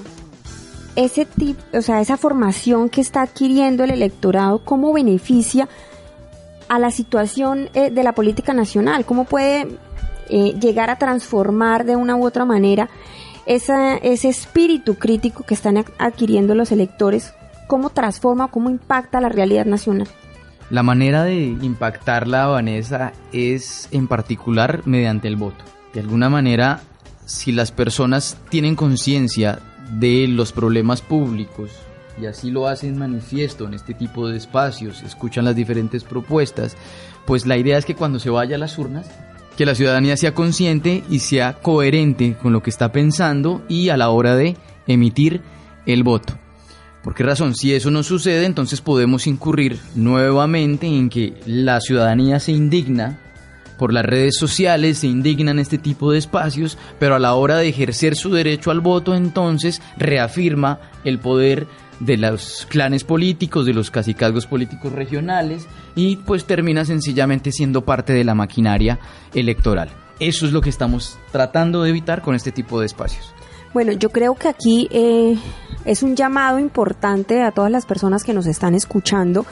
ese 0.95 1.25
tipo, 1.25 1.59
o 1.75 1.81
sea, 1.81 1.99
esa 1.99 2.15
formación 2.15 2.89
que 2.89 3.01
está 3.01 3.23
adquiriendo 3.23 3.83
el 3.83 3.89
electorado, 3.89 4.63
cómo 4.63 4.93
beneficia 4.93 5.67
a 6.67 6.77
la 6.77 6.91
situación 6.91 7.71
eh, 7.73 7.89
de 7.89 8.03
la 8.03 8.13
política 8.13 8.53
nacional? 8.53 9.03
¿Cómo 9.03 9.23
puede 9.23 9.67
llegar 10.29 10.91
a 10.91 10.99
transformar 10.99 11.85
de 11.85 11.95
una 11.95 12.15
u 12.17 12.23
otra 12.23 12.45
manera 12.45 12.87
esa, 13.47 13.97
ese 13.97 14.29
espíritu 14.29 14.93
crítico 14.93 15.41
que 15.41 15.55
están 15.55 15.83
adquiriendo 15.97 16.53
los 16.53 16.71
electores? 16.71 17.33
¿Cómo 17.65 17.89
transforma, 17.89 18.51
cómo 18.51 18.69
impacta 18.69 19.19
la 19.19 19.29
realidad 19.29 19.65
nacional? 19.65 20.07
La 20.69 20.83
manera 20.83 21.23
de 21.23 21.41
impactarla, 21.43 22.45
Vanessa, 22.45 23.13
es 23.33 23.87
en 23.91 24.07
particular 24.07 24.83
mediante 24.85 25.27
el 25.27 25.35
voto. 25.35 25.65
De 25.93 25.99
alguna 25.99 26.29
manera, 26.29 26.81
si 27.25 27.51
las 27.51 27.71
personas 27.71 28.37
tienen 28.49 28.75
conciencia 28.75 29.59
de 29.93 30.27
los 30.27 30.51
problemas 30.51 31.01
públicos 31.01 31.71
y 32.21 32.27
así 32.27 32.51
lo 32.51 32.67
hacen 32.67 32.99
manifiesto 32.99 33.65
en 33.65 33.73
este 33.73 33.95
tipo 33.95 34.27
de 34.27 34.37
espacios, 34.37 35.01
escuchan 35.01 35.45
las 35.45 35.55
diferentes 35.55 36.03
propuestas, 36.03 36.77
pues 37.25 37.47
la 37.47 37.57
idea 37.57 37.77
es 37.77 37.85
que 37.85 37.95
cuando 37.95 38.19
se 38.19 38.29
vaya 38.29 38.55
a 38.55 38.59
las 38.59 38.77
urnas, 38.77 39.09
que 39.57 39.65
la 39.65 39.75
ciudadanía 39.75 40.17
sea 40.17 40.35
consciente 40.35 41.03
y 41.09 41.19
sea 41.19 41.53
coherente 41.53 42.35
con 42.39 42.53
lo 42.53 42.61
que 42.61 42.69
está 42.69 42.91
pensando 42.91 43.63
y 43.67 43.89
a 43.89 43.97
la 43.97 44.09
hora 44.09 44.35
de 44.35 44.55
emitir 44.87 45.41
el 45.85 46.03
voto. 46.03 46.37
¿Por 47.09 47.15
qué 47.15 47.23
razón? 47.23 47.55
Si 47.55 47.73
eso 47.73 47.89
no 47.89 48.03
sucede, 48.03 48.45
entonces 48.45 48.81
podemos 48.81 49.25
incurrir 49.25 49.79
nuevamente 49.95 50.85
en 50.85 51.09
que 51.09 51.33
la 51.47 51.81
ciudadanía 51.81 52.39
se 52.39 52.51
indigna 52.51 53.17
por 53.79 53.91
las 53.91 54.05
redes 54.05 54.35
sociales, 54.37 54.99
se 54.99 55.07
indigna 55.07 55.49
en 55.49 55.57
este 55.57 55.79
tipo 55.79 56.11
de 56.11 56.19
espacios, 56.19 56.77
pero 56.99 57.15
a 57.15 57.19
la 57.19 57.33
hora 57.33 57.57
de 57.57 57.67
ejercer 57.67 58.15
su 58.15 58.31
derecho 58.31 58.69
al 58.69 58.79
voto, 58.79 59.15
entonces 59.15 59.81
reafirma 59.97 60.81
el 61.03 61.17
poder 61.17 61.65
de 61.99 62.17
los 62.17 62.67
clanes 62.69 63.03
políticos, 63.03 63.65
de 63.65 63.73
los 63.73 63.89
cacicazgos 63.89 64.45
políticos 64.45 64.93
regionales 64.93 65.67
y 65.95 66.17
pues 66.17 66.45
termina 66.45 66.85
sencillamente 66.85 67.51
siendo 67.51 67.83
parte 67.85 68.13
de 68.13 68.23
la 68.23 68.35
maquinaria 68.35 68.99
electoral. 69.33 69.89
Eso 70.19 70.45
es 70.45 70.51
lo 70.51 70.61
que 70.61 70.69
estamos 70.69 71.17
tratando 71.31 71.81
de 71.81 71.89
evitar 71.89 72.21
con 72.21 72.35
este 72.35 72.51
tipo 72.51 72.79
de 72.79 72.85
espacios. 72.85 73.33
Bueno, 73.73 73.91
yo 73.91 74.09
creo 74.09 74.33
que 74.33 74.47
aquí 74.47 74.87
eh, 74.91 75.37
es 75.85 76.01
un 76.01 76.15
llamado 76.15 76.57
importante 76.59 77.43
a 77.43 77.51
todas 77.51 77.71
las 77.71 77.85
personas 77.85 78.23
que 78.23 78.33
nos 78.33 78.47
están 78.47 78.73
escuchando, 78.73 79.45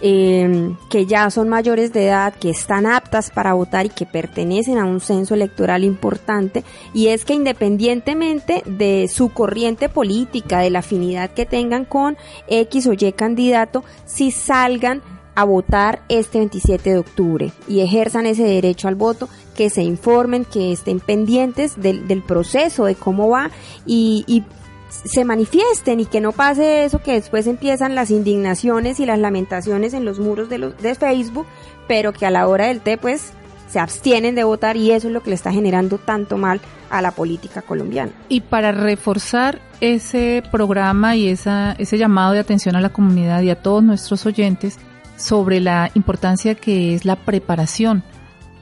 eh, 0.00 0.74
que 0.88 1.06
ya 1.06 1.30
son 1.30 1.48
mayores 1.48 1.92
de 1.92 2.06
edad, 2.06 2.34
que 2.34 2.50
están 2.50 2.84
aptas 2.84 3.30
para 3.30 3.52
votar 3.54 3.86
y 3.86 3.90
que 3.90 4.06
pertenecen 4.06 4.78
a 4.78 4.86
un 4.86 5.00
censo 5.00 5.34
electoral 5.34 5.84
importante, 5.84 6.64
y 6.92 7.08
es 7.08 7.24
que 7.24 7.34
independientemente 7.34 8.62
de 8.66 9.08
su 9.08 9.28
corriente 9.28 9.88
política, 9.88 10.58
de 10.58 10.70
la 10.70 10.80
afinidad 10.80 11.30
que 11.30 11.46
tengan 11.46 11.84
con 11.84 12.16
X 12.48 12.88
o 12.88 12.92
Y 12.92 13.12
candidato, 13.12 13.84
si 14.04 14.32
salgan 14.32 15.02
a 15.34 15.44
votar 15.44 16.02
este 16.08 16.38
27 16.38 16.90
de 16.90 16.98
octubre 16.98 17.52
y 17.68 17.80
ejerzan 17.80 18.26
ese 18.26 18.42
derecho 18.42 18.88
al 18.88 18.94
voto, 18.94 19.28
que 19.60 19.68
se 19.68 19.82
informen, 19.82 20.46
que 20.46 20.72
estén 20.72 21.00
pendientes 21.00 21.78
del, 21.78 22.08
del 22.08 22.22
proceso, 22.22 22.86
de 22.86 22.94
cómo 22.94 23.28
va 23.28 23.50
y, 23.84 24.42
se 24.88 25.22
manifiesten 25.26 26.00
y 26.00 26.06
que 26.06 26.22
no 26.22 26.32
pase 26.32 26.84
eso 26.84 27.02
que 27.02 27.12
después 27.12 27.46
empiezan 27.46 27.94
las 27.94 28.10
indignaciones 28.10 29.00
y 29.00 29.06
las 29.06 29.18
lamentaciones 29.18 29.92
en 29.92 30.06
los 30.06 30.18
muros 30.18 30.48
de, 30.48 30.56
los, 30.56 30.78
de 30.78 30.94
Facebook, 30.94 31.46
pero 31.86 32.14
que 32.14 32.24
a 32.24 32.30
la 32.30 32.48
hora 32.48 32.68
del 32.68 32.80
té 32.80 32.96
pues 32.96 33.34
se 33.68 33.78
abstienen 33.78 34.34
de 34.34 34.44
votar 34.44 34.78
y 34.78 34.92
eso 34.92 35.08
es 35.08 35.12
lo 35.12 35.22
que 35.22 35.28
le 35.28 35.36
está 35.36 35.52
generando 35.52 35.98
tanto 35.98 36.38
mal 36.38 36.62
a 36.88 37.02
la 37.02 37.10
política 37.10 37.60
colombiana. 37.60 38.12
Y 38.30 38.40
para 38.40 38.72
reforzar 38.72 39.60
ese 39.82 40.42
programa 40.50 41.16
y 41.16 41.28
esa, 41.28 41.72
ese 41.72 41.98
llamado 41.98 42.32
de 42.32 42.38
atención 42.38 42.76
a 42.76 42.80
la 42.80 42.88
comunidad 42.88 43.42
y 43.42 43.50
a 43.50 43.60
todos 43.60 43.82
nuestros 43.82 44.24
oyentes, 44.24 44.78
sobre 45.18 45.60
la 45.60 45.90
importancia 45.94 46.54
que 46.54 46.94
es 46.94 47.04
la 47.04 47.16
preparación 47.16 48.02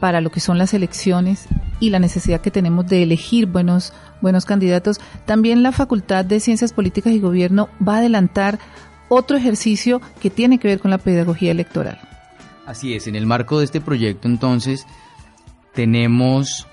para 0.01 0.21
lo 0.21 0.31
que 0.31 0.41
son 0.41 0.59
las 0.59 0.75
elecciones 0.75 1.47
y 1.81 1.91
la 1.91 1.99
necesidad 1.99 2.41
que 2.41 2.51
tenemos 2.51 2.87
de 2.87 3.03
elegir 3.03 3.47
buenos, 3.47 3.93
buenos 4.21 4.45
candidatos. 4.45 5.01
También 5.27 5.63
la 5.63 5.73
Facultad 5.73 6.25
de 6.25 6.41
Ciencias 6.41 6.73
Políticas 6.73 7.13
y 7.13 7.21
Gobierno 7.21 7.69
va 7.87 7.97
a 7.97 7.99
adelantar 7.99 8.59
otro 9.09 9.37
ejercicio 9.37 10.01
que 10.21 10.31
tiene 10.31 10.59
que 10.59 10.69
ver 10.69 10.81
con 10.81 10.91
la 10.91 10.99
pedagogía 10.99 11.51
electoral. 11.51 11.99
Así 12.67 12.95
es, 12.95 13.07
en 13.07 13.17
el 13.17 13.27
marco 13.27 13.59
de 13.59 13.65
este 13.65 13.81
proyecto 13.81 14.29
entonces 14.29 14.87
tenemos 15.75 16.67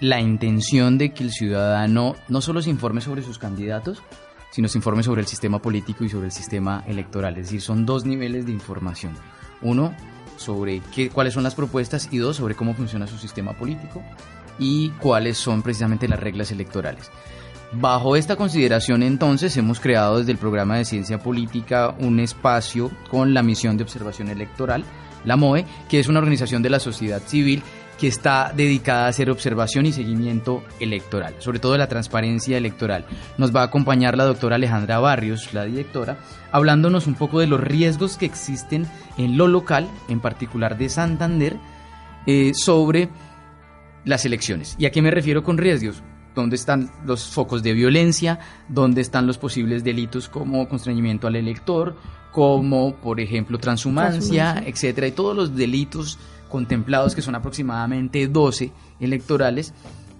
la 0.00 0.20
intención 0.20 0.98
de 0.98 1.12
que 1.12 1.24
el 1.24 1.32
ciudadano 1.32 2.16
no 2.28 2.40
solo 2.40 2.62
se 2.62 2.70
informe 2.70 3.00
sobre 3.00 3.22
sus 3.22 3.38
candidatos, 3.38 4.02
sino 4.50 4.68
se 4.68 4.78
informe 4.78 5.02
sobre 5.02 5.20
el 5.20 5.26
sistema 5.26 5.60
político 5.60 6.04
y 6.04 6.08
sobre 6.08 6.26
el 6.26 6.32
sistema 6.32 6.84
electoral. 6.86 7.36
Es 7.36 7.46
decir, 7.46 7.60
son 7.60 7.86
dos 7.86 8.04
niveles 8.04 8.46
de 8.46 8.52
información. 8.52 9.14
Uno, 9.62 9.94
sobre 10.36 10.80
qué, 10.94 11.10
cuáles 11.10 11.34
son 11.34 11.42
las 11.42 11.54
propuestas 11.54 12.08
y 12.10 12.18
dos, 12.18 12.36
sobre 12.36 12.54
cómo 12.54 12.74
funciona 12.74 13.06
su 13.06 13.18
sistema 13.18 13.52
político 13.52 14.02
y 14.58 14.90
cuáles 15.00 15.38
son 15.38 15.62
precisamente 15.62 16.08
las 16.08 16.20
reglas 16.20 16.50
electorales. 16.52 17.10
Bajo 17.72 18.14
esta 18.14 18.36
consideración 18.36 19.02
entonces 19.02 19.56
hemos 19.56 19.80
creado 19.80 20.18
desde 20.18 20.32
el 20.32 20.38
programa 20.38 20.76
de 20.76 20.84
ciencia 20.84 21.18
política 21.18 21.94
un 21.98 22.20
espacio 22.20 22.90
con 23.10 23.34
la 23.34 23.42
misión 23.42 23.76
de 23.76 23.82
observación 23.82 24.28
electoral, 24.28 24.84
la 25.24 25.36
MOE, 25.36 25.64
que 25.88 25.98
es 25.98 26.06
una 26.06 26.20
organización 26.20 26.62
de 26.62 26.70
la 26.70 26.78
sociedad 26.78 27.22
civil 27.26 27.62
que 27.98 28.08
está 28.08 28.52
dedicada 28.54 29.06
a 29.06 29.08
hacer 29.08 29.30
observación 29.30 29.86
y 29.86 29.92
seguimiento 29.92 30.62
electoral, 30.80 31.34
sobre 31.38 31.58
todo 31.58 31.76
la 31.76 31.88
transparencia 31.88 32.56
electoral. 32.56 33.06
Nos 33.38 33.54
va 33.54 33.62
a 33.62 33.64
acompañar 33.64 34.16
la 34.16 34.24
doctora 34.24 34.56
Alejandra 34.56 34.98
Barrios, 34.98 35.52
la 35.54 35.64
directora, 35.64 36.18
hablándonos 36.50 37.06
un 37.06 37.14
poco 37.14 37.40
de 37.40 37.46
los 37.46 37.60
riesgos 37.60 38.16
que 38.16 38.26
existen 38.26 38.86
en 39.16 39.36
lo 39.36 39.46
local, 39.46 39.88
en 40.08 40.20
particular 40.20 40.76
de 40.76 40.88
Santander, 40.88 41.56
eh, 42.26 42.52
sobre 42.54 43.08
las 44.04 44.24
elecciones. 44.24 44.76
¿Y 44.78 44.86
a 44.86 44.90
qué 44.90 45.02
me 45.02 45.10
refiero 45.10 45.42
con 45.42 45.58
riesgos? 45.58 46.02
¿Dónde 46.34 46.56
están 46.56 46.90
los 47.06 47.28
focos 47.28 47.62
de 47.62 47.74
violencia? 47.74 48.40
¿Dónde 48.68 49.00
están 49.00 49.26
los 49.26 49.38
posibles 49.38 49.84
delitos 49.84 50.28
como 50.28 50.68
constreñimiento 50.68 51.28
al 51.28 51.36
elector? 51.36 51.96
Como, 52.32 52.96
por 52.96 53.20
ejemplo, 53.20 53.58
transhumancia, 53.58 54.54
transhumancia. 54.54 54.68
etcétera, 54.68 55.06
y 55.06 55.12
todos 55.12 55.36
los 55.36 55.54
delitos 55.54 56.18
contemplados, 56.54 57.16
que 57.16 57.20
son 57.20 57.34
aproximadamente 57.34 58.28
12 58.28 58.70
electorales, 59.00 59.74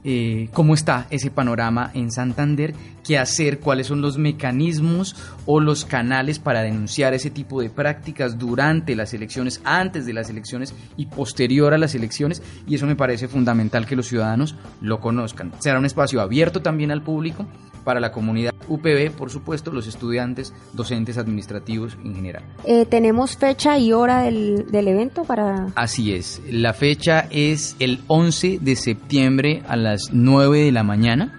eh, 0.04 0.48
cómo 0.52 0.74
está 0.74 1.06
ese 1.10 1.30
panorama 1.30 1.90
en 1.94 2.12
Santander, 2.12 2.74
qué 3.02 3.18
hacer, 3.18 3.58
cuáles 3.58 3.86
son 3.86 4.02
los 4.02 4.18
mecanismos 4.18 5.16
o 5.46 5.60
los 5.60 5.84
canales 5.84 6.38
para 6.38 6.62
denunciar 6.62 7.14
ese 7.14 7.30
tipo 7.30 7.62
de 7.62 7.70
prácticas 7.70 8.38
durante 8.38 8.96
las 8.96 9.14
elecciones, 9.14 9.62
antes 9.64 10.04
de 10.04 10.12
las 10.12 10.28
elecciones 10.28 10.74
y 10.96 11.06
posterior 11.06 11.72
a 11.72 11.78
las 11.78 11.94
elecciones. 11.94 12.42
Y 12.66 12.74
eso 12.74 12.86
me 12.86 12.96
parece 12.96 13.28
fundamental 13.28 13.86
que 13.86 13.96
los 13.96 14.06
ciudadanos 14.06 14.56
lo 14.80 15.00
conozcan. 15.00 15.52
Será 15.58 15.78
un 15.78 15.86
espacio 15.86 16.20
abierto 16.20 16.60
también 16.60 16.90
al 16.90 17.02
público 17.02 17.46
para 17.84 18.00
la 18.00 18.10
comunidad 18.10 18.54
UPB, 18.66 19.10
por 19.10 19.30
supuesto, 19.30 19.70
los 19.70 19.86
estudiantes, 19.86 20.52
docentes, 20.72 21.18
administrativos 21.18 21.96
en 22.02 22.14
general. 22.14 22.42
Eh, 22.64 22.86
¿Tenemos 22.86 23.36
fecha 23.36 23.78
y 23.78 23.92
hora 23.92 24.22
del, 24.22 24.66
del, 24.70 24.88
evento 24.88 25.24
para...? 25.24 25.68
Así 25.74 26.14
es, 26.14 26.40
la 26.50 26.72
fecha 26.72 27.28
es 27.30 27.76
el 27.78 28.00
11 28.06 28.58
de 28.60 28.76
septiembre 28.76 29.62
a 29.68 29.76
las 29.94 30.10
9 30.12 30.64
de 30.64 30.72
la 30.72 30.82
mañana 30.82 31.32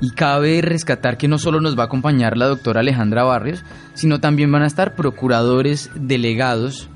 y 0.00 0.10
cabe 0.10 0.60
rescatar 0.62 1.18
que 1.18 1.28
no 1.28 1.38
solo 1.38 1.60
nos 1.60 1.76
va 1.76 1.84
a 1.84 1.86
acompañar 1.86 2.36
la 2.36 2.46
doctora 2.46 2.80
Alejandra 2.80 3.24
Barrios, 3.24 3.64
sino 3.94 4.20
también 4.20 4.50
van 4.52 4.62
a 4.62 4.66
estar 4.66 4.94
procuradores 4.94 5.90
delegados 5.94 6.88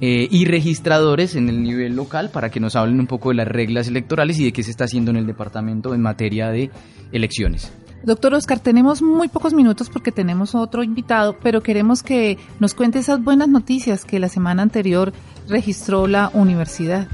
eh, 0.00 0.28
y 0.30 0.44
registradores 0.44 1.34
en 1.34 1.48
el 1.48 1.62
nivel 1.62 1.96
local 1.96 2.30
para 2.30 2.50
que 2.50 2.60
nos 2.60 2.76
hablen 2.76 3.00
un 3.00 3.06
poco 3.06 3.30
de 3.30 3.36
las 3.36 3.48
reglas 3.48 3.88
electorales 3.88 4.38
y 4.38 4.44
de 4.44 4.52
qué 4.52 4.62
se 4.62 4.70
está 4.70 4.84
haciendo 4.84 5.10
en 5.10 5.16
el 5.16 5.26
departamento 5.26 5.94
en 5.94 6.02
materia 6.02 6.50
de 6.50 6.70
elecciones. 7.10 7.72
Doctor 8.04 8.34
Oscar, 8.34 8.60
tenemos 8.60 9.02
muy 9.02 9.28
pocos 9.28 9.54
minutos 9.54 9.90
porque 9.90 10.12
tenemos 10.12 10.54
otro 10.54 10.82
invitado, 10.82 11.36
pero 11.42 11.62
queremos 11.62 12.02
que 12.02 12.38
nos 12.60 12.74
cuente 12.74 12.98
esas 12.98 13.22
buenas 13.22 13.48
noticias 13.48 14.04
que 14.04 14.20
la 14.20 14.28
semana 14.28 14.62
anterior 14.62 15.12
registró 15.48 16.06
la 16.06 16.30
universidad. 16.32 17.08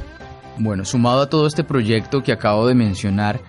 Bueno, 0.58 0.84
sumado 0.84 1.22
a 1.22 1.28
todo 1.28 1.46
este 1.46 1.64
proyecto 1.64 2.22
que 2.22 2.32
acabo 2.32 2.66
de 2.66 2.74
mencionar, 2.74 3.40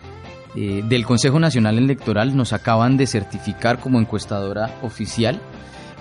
eh, 0.55 0.83
del 0.87 1.05
Consejo 1.05 1.39
Nacional 1.39 1.77
Electoral 1.77 2.35
nos 2.35 2.53
acaban 2.53 2.95
de 2.95 3.07
certificar 3.07 3.79
como 3.79 3.99
encuestadora 3.99 4.79
oficial. 4.81 5.41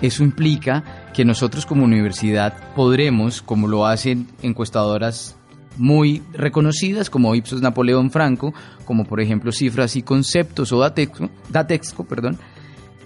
Eso 0.01 0.23
implica 0.23 0.83
que 1.13 1.25
nosotros 1.25 1.65
como 1.65 1.83
universidad 1.83 2.53
podremos, 2.73 3.41
como 3.41 3.67
lo 3.67 3.85
hacen 3.85 4.27
encuestadoras 4.41 5.35
muy 5.77 6.23
reconocidas 6.31 7.09
como 7.09 7.35
Ipsos 7.35 7.61
Napoleón 7.61 8.11
Franco, 8.11 8.53
como 8.85 9.03
por 9.03 9.19
ejemplo 9.19 9.51
Cifras 9.51 9.97
y 9.97 10.03
Conceptos 10.03 10.71
o 10.71 10.79
Datexco, 10.79 11.29
Datexco 11.49 12.05
perdón, 12.05 12.37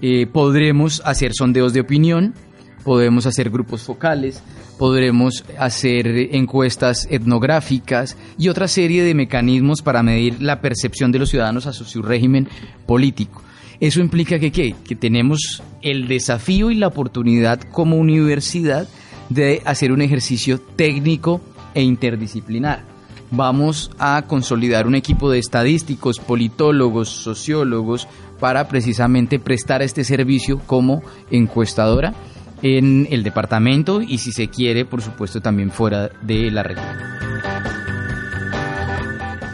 eh, 0.02 0.28
podremos 0.28 1.02
hacer 1.04 1.34
sondeos 1.34 1.74
de 1.74 1.82
opinión, 1.82 2.36
podemos 2.84 3.26
hacer 3.26 3.50
grupos 3.50 3.84
focales, 3.84 4.42
podremos 4.78 5.44
hacer 5.58 6.08
encuestas 6.36 7.08
etnográficas 7.10 8.18
y 8.38 8.50
otra 8.50 8.68
serie 8.68 9.04
de 9.04 9.14
mecanismos 9.14 9.82
para 9.82 10.04
medir 10.04 10.42
la 10.42 10.62
percepción 10.62 11.12
de 11.12 11.20
los 11.20 11.30
ciudadanos 11.30 11.68
a 11.68 11.74
su 11.74 12.02
régimen 12.02 12.48
político. 12.86 13.42
Eso 13.80 14.02
implica 14.02 14.40
que, 14.40 14.52
que 14.52 14.96
tenemos 14.96 15.64
el 15.82 16.08
desafío 16.08 16.70
y 16.72 16.76
la 16.76 16.88
oportunidad 16.88 17.62
como 17.62 17.98
universidad 17.98 18.88
de 19.30 19.62
hacer 19.66 19.92
un 19.92 20.02
ejercicio 20.02 20.60
técnico 20.60 21.40
e 21.74 21.84
interdisciplinar. 21.84 22.84
Vamos 23.32 23.92
a 24.00 24.24
consolidar 24.28 24.88
un 24.88 24.96
equipo 24.96 25.30
de 25.30 25.38
estadísticos, 25.38 26.20
politólogos, 26.20 27.10
sociólogos 27.10 28.08
para 28.40 28.68
precisamente 28.68 29.40
prestar 29.40 29.82
este 29.82 30.04
servicio 30.04 30.60
como 30.66 31.04
encuestadora 31.30 32.16
en 32.62 33.08
el 33.12 33.24
departamento 33.24 34.02
y 34.02 34.18
si 34.18 34.32
se 34.32 34.50
quiere, 34.50 34.86
por 34.86 35.02
supuesto, 35.02 35.42
también 35.42 35.72
fuera 35.72 36.10
de 36.22 36.52
la 36.52 36.64
región. 36.64 36.86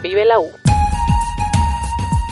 Vive 0.02 0.24
la 0.24 0.38
U. 0.38 0.46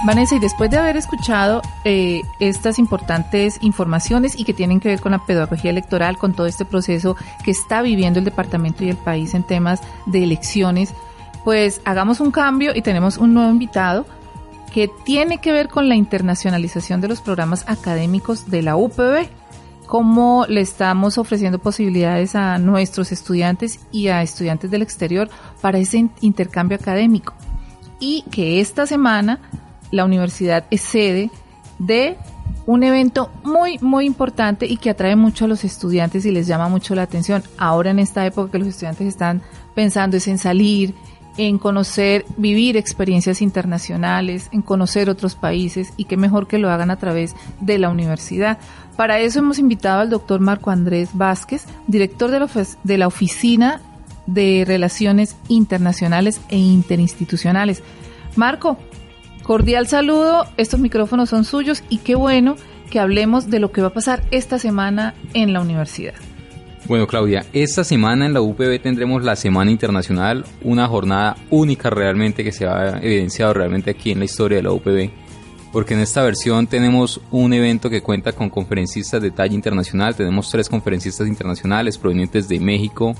Vanessa, 0.06 0.36
y 0.36 0.38
después 0.38 0.70
de 0.70 0.76
haber 0.76 0.98
escuchado 0.98 1.62
eh, 1.84 2.20
estas 2.38 2.78
importantes 2.78 3.58
informaciones 3.62 4.38
y 4.38 4.44
que 4.44 4.52
tienen 4.52 4.78
que 4.78 4.90
ver 4.90 5.00
con 5.00 5.12
la 5.12 5.24
pedagogía 5.24 5.70
electoral, 5.70 6.18
con 6.18 6.34
todo 6.34 6.46
este 6.46 6.66
proceso 6.66 7.16
que 7.42 7.50
está 7.50 7.80
viviendo 7.80 8.18
el 8.18 8.24
departamento 8.26 8.84
y 8.84 8.90
el 8.90 8.98
país 8.98 9.32
en 9.32 9.44
temas 9.44 9.80
de 10.04 10.22
elecciones, 10.22 10.92
pues 11.42 11.80
hagamos 11.86 12.20
un 12.20 12.32
cambio 12.32 12.72
y 12.74 12.82
tenemos 12.82 13.16
un 13.16 13.32
nuevo 13.32 13.50
invitado 13.50 14.04
que 14.74 14.90
tiene 15.04 15.38
que 15.38 15.52
ver 15.52 15.68
con 15.68 15.88
la 15.88 15.94
internacionalización 15.94 17.00
de 17.00 17.08
los 17.08 17.22
programas 17.22 17.64
académicos 17.66 18.50
de 18.50 18.60
la 18.60 18.76
UPB 18.76 19.26
cómo 19.86 20.46
le 20.48 20.60
estamos 20.60 21.18
ofreciendo 21.18 21.58
posibilidades 21.58 22.34
a 22.34 22.58
nuestros 22.58 23.12
estudiantes 23.12 23.80
y 23.92 24.08
a 24.08 24.22
estudiantes 24.22 24.70
del 24.70 24.82
exterior 24.82 25.28
para 25.60 25.78
ese 25.78 26.08
intercambio 26.20 26.76
académico. 26.76 27.34
Y 28.00 28.24
que 28.30 28.60
esta 28.60 28.86
semana 28.86 29.40
la 29.90 30.04
universidad 30.04 30.64
es 30.70 30.80
sede 30.80 31.30
de 31.78 32.16
un 32.66 32.82
evento 32.82 33.30
muy, 33.44 33.78
muy 33.80 34.06
importante 34.06 34.66
y 34.66 34.78
que 34.78 34.90
atrae 34.90 35.16
mucho 35.16 35.44
a 35.44 35.48
los 35.48 35.64
estudiantes 35.64 36.24
y 36.24 36.30
les 36.30 36.46
llama 36.46 36.68
mucho 36.68 36.94
la 36.94 37.02
atención. 37.02 37.42
Ahora 37.58 37.90
en 37.90 37.98
esta 37.98 38.24
época 38.26 38.52
que 38.52 38.58
los 38.58 38.68
estudiantes 38.68 39.06
están 39.06 39.42
pensando 39.74 40.16
es 40.16 40.26
en 40.28 40.38
salir, 40.38 40.94
en 41.36 41.58
conocer, 41.58 42.24
vivir 42.36 42.76
experiencias 42.76 43.42
internacionales, 43.42 44.48
en 44.52 44.62
conocer 44.62 45.10
otros 45.10 45.34
países 45.34 45.92
y 45.96 46.04
qué 46.04 46.16
mejor 46.16 46.46
que 46.46 46.58
lo 46.58 46.70
hagan 46.70 46.90
a 46.90 46.98
través 46.98 47.34
de 47.60 47.78
la 47.78 47.90
universidad. 47.90 48.58
Para 48.96 49.18
eso 49.18 49.40
hemos 49.40 49.58
invitado 49.58 50.00
al 50.00 50.10
doctor 50.10 50.40
Marco 50.40 50.70
Andrés 50.70 51.10
Vázquez, 51.14 51.64
director 51.86 52.30
de 52.30 52.40
la, 52.40 52.48
de 52.84 52.98
la 52.98 53.06
Oficina 53.06 53.80
de 54.26 54.64
Relaciones 54.66 55.36
Internacionales 55.48 56.40
e 56.48 56.56
Interinstitucionales. 56.56 57.82
Marco, 58.36 58.78
Cordial 59.44 59.86
saludo, 59.88 60.46
estos 60.56 60.80
micrófonos 60.80 61.28
son 61.28 61.44
suyos 61.44 61.84
y 61.90 61.98
qué 61.98 62.14
bueno 62.14 62.56
que 62.90 62.98
hablemos 62.98 63.50
de 63.50 63.60
lo 63.60 63.72
que 63.72 63.82
va 63.82 63.88
a 63.88 63.92
pasar 63.92 64.22
esta 64.30 64.58
semana 64.58 65.14
en 65.34 65.52
la 65.52 65.60
universidad. 65.60 66.14
Bueno, 66.86 67.06
Claudia, 67.06 67.44
esta 67.52 67.84
semana 67.84 68.24
en 68.24 68.32
la 68.32 68.40
UPB 68.40 68.80
tendremos 68.80 69.22
la 69.22 69.36
Semana 69.36 69.70
Internacional, 69.70 70.44
una 70.62 70.86
jornada 70.86 71.36
única 71.50 71.90
realmente 71.90 72.42
que 72.42 72.52
se 72.52 72.66
ha 72.66 72.98
evidenciado 73.02 73.52
realmente 73.52 73.90
aquí 73.90 74.12
en 74.12 74.18
la 74.18 74.24
historia 74.24 74.56
de 74.56 74.62
la 74.62 74.72
UPB, 74.72 75.10
porque 75.74 75.94
en 75.94 76.00
esta 76.00 76.22
versión 76.22 76.68
tenemos 76.68 77.20
un 77.32 77.52
evento 77.52 77.90
que 77.90 78.00
cuenta 78.00 78.30
con 78.30 78.48
conferencistas 78.48 79.20
de 79.20 79.32
talla 79.32 79.56
internacional, 79.56 80.14
tenemos 80.14 80.48
tres 80.48 80.68
conferencistas 80.68 81.26
internacionales 81.26 81.98
provenientes 81.98 82.46
de 82.48 82.60
México, 82.60 83.12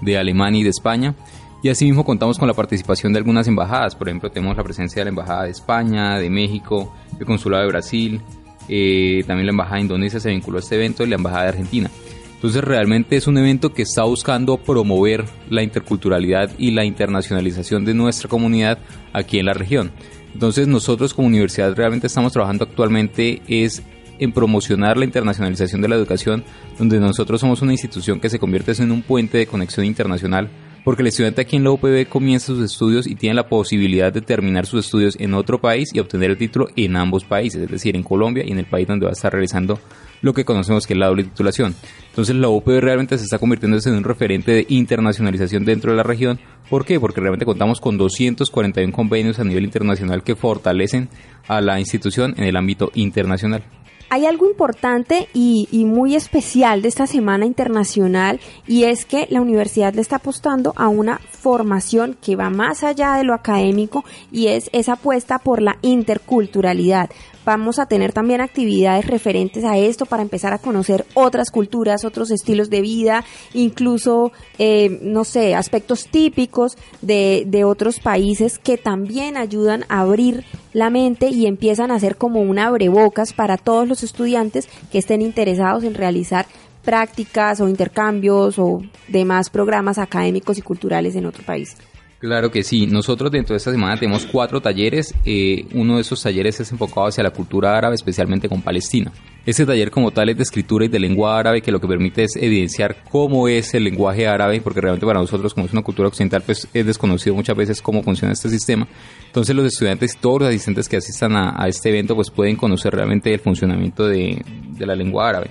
de 0.00 0.18
Alemania 0.18 0.60
y 0.60 0.64
de 0.64 0.70
España, 0.70 1.14
y 1.62 1.68
asimismo 1.68 2.04
contamos 2.04 2.36
con 2.36 2.48
la 2.48 2.54
participación 2.54 3.12
de 3.12 3.20
algunas 3.20 3.46
embajadas, 3.46 3.94
por 3.94 4.08
ejemplo 4.08 4.28
tenemos 4.28 4.56
la 4.56 4.64
presencia 4.64 5.00
de 5.00 5.04
la 5.04 5.10
Embajada 5.10 5.44
de 5.44 5.50
España, 5.50 6.18
de 6.18 6.28
México, 6.30 6.92
el 7.16 7.26
Consulado 7.26 7.62
de 7.62 7.68
Brasil, 7.68 8.20
eh, 8.68 9.22
también 9.28 9.46
la 9.46 9.52
Embajada 9.52 9.76
de 9.76 9.82
Indonesia 9.82 10.18
se 10.18 10.30
vinculó 10.30 10.56
a 10.56 10.60
este 10.62 10.74
evento 10.74 11.04
y 11.04 11.08
la 11.08 11.14
Embajada 11.14 11.44
de 11.44 11.48
Argentina. 11.50 11.90
Entonces 12.34 12.64
realmente 12.64 13.14
es 13.14 13.28
un 13.28 13.38
evento 13.38 13.72
que 13.72 13.82
está 13.82 14.02
buscando 14.02 14.56
promover 14.56 15.26
la 15.48 15.62
interculturalidad 15.62 16.50
y 16.58 16.72
la 16.72 16.84
internacionalización 16.84 17.84
de 17.84 17.94
nuestra 17.94 18.28
comunidad 18.28 18.78
aquí 19.12 19.38
en 19.38 19.46
la 19.46 19.52
región. 19.52 19.92
Entonces 20.32 20.68
nosotros 20.68 21.14
como 21.14 21.28
universidad 21.28 21.74
realmente 21.74 22.06
estamos 22.06 22.32
trabajando 22.32 22.64
actualmente 22.64 23.42
es 23.48 23.82
en 24.18 24.32
promocionar 24.32 24.96
la 24.96 25.06
internacionalización 25.06 25.80
de 25.80 25.88
la 25.88 25.96
educación, 25.96 26.44
donde 26.78 27.00
nosotros 27.00 27.40
somos 27.40 27.62
una 27.62 27.72
institución 27.72 28.20
que 28.20 28.28
se 28.28 28.38
convierte 28.38 28.72
en 28.82 28.92
un 28.92 29.02
puente 29.02 29.38
de 29.38 29.46
conexión 29.46 29.86
internacional 29.86 30.50
porque 30.84 31.02
el 31.02 31.08
estudiante 31.08 31.40
aquí 31.40 31.56
en 31.56 31.64
la 31.64 31.72
UPB 31.72 32.08
comienza 32.08 32.46
sus 32.46 32.64
estudios 32.64 33.06
y 33.06 33.14
tiene 33.14 33.34
la 33.34 33.48
posibilidad 33.48 34.12
de 34.12 34.20
terminar 34.20 34.66
sus 34.66 34.86
estudios 34.86 35.16
en 35.18 35.34
otro 35.34 35.60
país 35.60 35.90
y 35.92 35.98
obtener 35.98 36.30
el 36.30 36.38
título 36.38 36.68
en 36.76 36.96
ambos 36.96 37.24
países, 37.24 37.62
es 37.62 37.70
decir, 37.70 37.96
en 37.96 38.02
Colombia 38.02 38.44
y 38.46 38.52
en 38.52 38.58
el 38.58 38.66
país 38.66 38.86
donde 38.88 39.06
va 39.06 39.10
a 39.10 39.12
estar 39.12 39.32
realizando 39.32 39.78
lo 40.22 40.34
que 40.34 40.44
conocemos 40.44 40.86
que 40.86 40.94
es 40.94 40.98
la 40.98 41.06
doble 41.06 41.24
titulación. 41.24 41.74
Entonces 42.08 42.34
la 42.36 42.48
UPB 42.48 42.80
realmente 42.80 43.16
se 43.18 43.24
está 43.24 43.38
convirtiéndose 43.38 43.88
en 43.88 43.96
un 43.96 44.04
referente 44.04 44.52
de 44.52 44.66
internacionalización 44.68 45.64
dentro 45.64 45.92
de 45.92 45.96
la 45.96 46.02
región. 46.02 46.38
¿Por 46.68 46.84
qué? 46.84 47.00
Porque 47.00 47.20
realmente 47.20 47.46
contamos 47.46 47.80
con 47.80 47.96
241 47.96 48.92
convenios 48.92 49.38
a 49.38 49.44
nivel 49.44 49.64
internacional 49.64 50.22
que 50.22 50.36
fortalecen 50.36 51.08
a 51.48 51.60
la 51.60 51.80
institución 51.80 52.34
en 52.36 52.44
el 52.44 52.56
ámbito 52.56 52.90
internacional. 52.94 53.64
Hay 54.12 54.26
algo 54.26 54.44
importante 54.44 55.28
y, 55.32 55.68
muy 55.86 56.16
especial 56.16 56.82
de 56.82 56.88
esta 56.88 57.06
Semana 57.06 57.46
Internacional 57.46 58.40
y 58.66 58.82
es 58.82 59.04
que 59.04 59.28
la 59.30 59.40
universidad 59.40 59.94
le 59.94 60.00
está 60.00 60.16
apostando 60.16 60.72
a 60.74 60.88
una 60.88 61.20
formación 61.30 62.16
que 62.20 62.34
va 62.34 62.50
más 62.50 62.82
allá 62.82 63.14
de 63.14 63.22
lo 63.22 63.34
académico 63.34 64.04
y 64.32 64.48
es 64.48 64.68
esa 64.72 64.94
apuesta 64.94 65.38
por 65.38 65.62
la 65.62 65.78
interculturalidad. 65.82 67.08
Vamos 67.44 67.78
a 67.78 67.86
tener 67.86 68.12
también 68.12 68.40
actividades 68.40 69.06
referentes 69.06 69.64
a 69.64 69.78
esto 69.78 70.04
para 70.04 70.22
empezar 70.22 70.52
a 70.52 70.58
conocer 70.58 71.06
otras 71.14 71.50
culturas, 71.50 72.04
otros 72.04 72.30
estilos 72.30 72.68
de 72.68 72.82
vida, 72.82 73.24
incluso, 73.54 74.32
eh, 74.58 74.98
no 75.02 75.24
sé, 75.24 75.54
aspectos 75.54 76.08
típicos 76.08 76.76
de, 77.00 77.44
de 77.46 77.64
otros 77.64 77.98
países 77.98 78.58
que 78.58 78.76
también 78.76 79.36
ayudan 79.36 79.84
a 79.88 80.00
abrir 80.00 80.44
la 80.72 80.90
mente 80.90 81.28
y 81.28 81.46
empiezan 81.46 81.90
a 81.90 81.98
ser 81.98 82.16
como 82.16 82.42
un 82.42 82.58
abrebocas 82.58 83.32
para 83.32 83.56
todos 83.56 83.88
los 83.88 84.02
estudiantes 84.02 84.68
que 84.92 84.98
estén 84.98 85.22
interesados 85.22 85.82
en 85.84 85.94
realizar 85.94 86.46
prácticas 86.84 87.60
o 87.60 87.68
intercambios 87.68 88.58
o 88.58 88.82
demás 89.08 89.50
programas 89.50 89.98
académicos 89.98 90.58
y 90.58 90.62
culturales 90.62 91.16
en 91.16 91.26
otro 91.26 91.44
país. 91.44 91.76
Claro 92.20 92.50
que 92.50 92.62
sí. 92.62 92.86
Nosotros 92.86 93.32
dentro 93.32 93.54
de 93.54 93.56
esta 93.56 93.70
semana 93.70 93.96
tenemos 93.96 94.26
cuatro 94.26 94.60
talleres. 94.60 95.14
Eh, 95.24 95.64
uno 95.72 95.94
de 95.96 96.02
esos 96.02 96.22
talleres 96.22 96.60
es 96.60 96.70
enfocado 96.70 97.06
hacia 97.06 97.24
la 97.24 97.30
cultura 97.30 97.76
árabe, 97.78 97.94
especialmente 97.94 98.46
con 98.46 98.60
Palestina. 98.60 99.10
Este 99.46 99.64
taller 99.64 99.90
como 99.90 100.10
tal 100.10 100.28
es 100.28 100.36
de 100.36 100.42
escritura 100.42 100.84
y 100.84 100.88
de 100.88 100.98
lengua 100.98 101.38
árabe, 101.38 101.62
que 101.62 101.72
lo 101.72 101.80
que 101.80 101.88
permite 101.88 102.24
es 102.24 102.36
evidenciar 102.36 103.04
cómo 103.10 103.48
es 103.48 103.72
el 103.72 103.84
lenguaje 103.84 104.28
árabe, 104.28 104.60
porque 104.60 104.82
realmente 104.82 105.06
para 105.06 105.18
nosotros, 105.18 105.54
como 105.54 105.64
es 105.64 105.72
una 105.72 105.80
cultura 105.80 106.08
occidental, 106.08 106.42
pues 106.44 106.68
es 106.74 106.84
desconocido 106.84 107.34
muchas 107.34 107.56
veces 107.56 107.80
cómo 107.80 108.02
funciona 108.02 108.34
este 108.34 108.50
sistema. 108.50 108.86
Entonces 109.24 109.56
los 109.56 109.64
estudiantes 109.64 110.18
todos 110.18 110.40
los 110.40 110.50
asistentes 110.50 110.90
que 110.90 110.98
asistan 110.98 111.34
a, 111.36 111.66
este 111.68 111.88
evento, 111.88 112.14
pues 112.14 112.30
pueden 112.30 112.56
conocer 112.56 112.92
realmente 112.92 113.32
el 113.32 113.40
funcionamiento 113.40 114.06
de 114.06 114.44
la 114.80 114.94
lengua 114.94 115.30
árabe. 115.30 115.50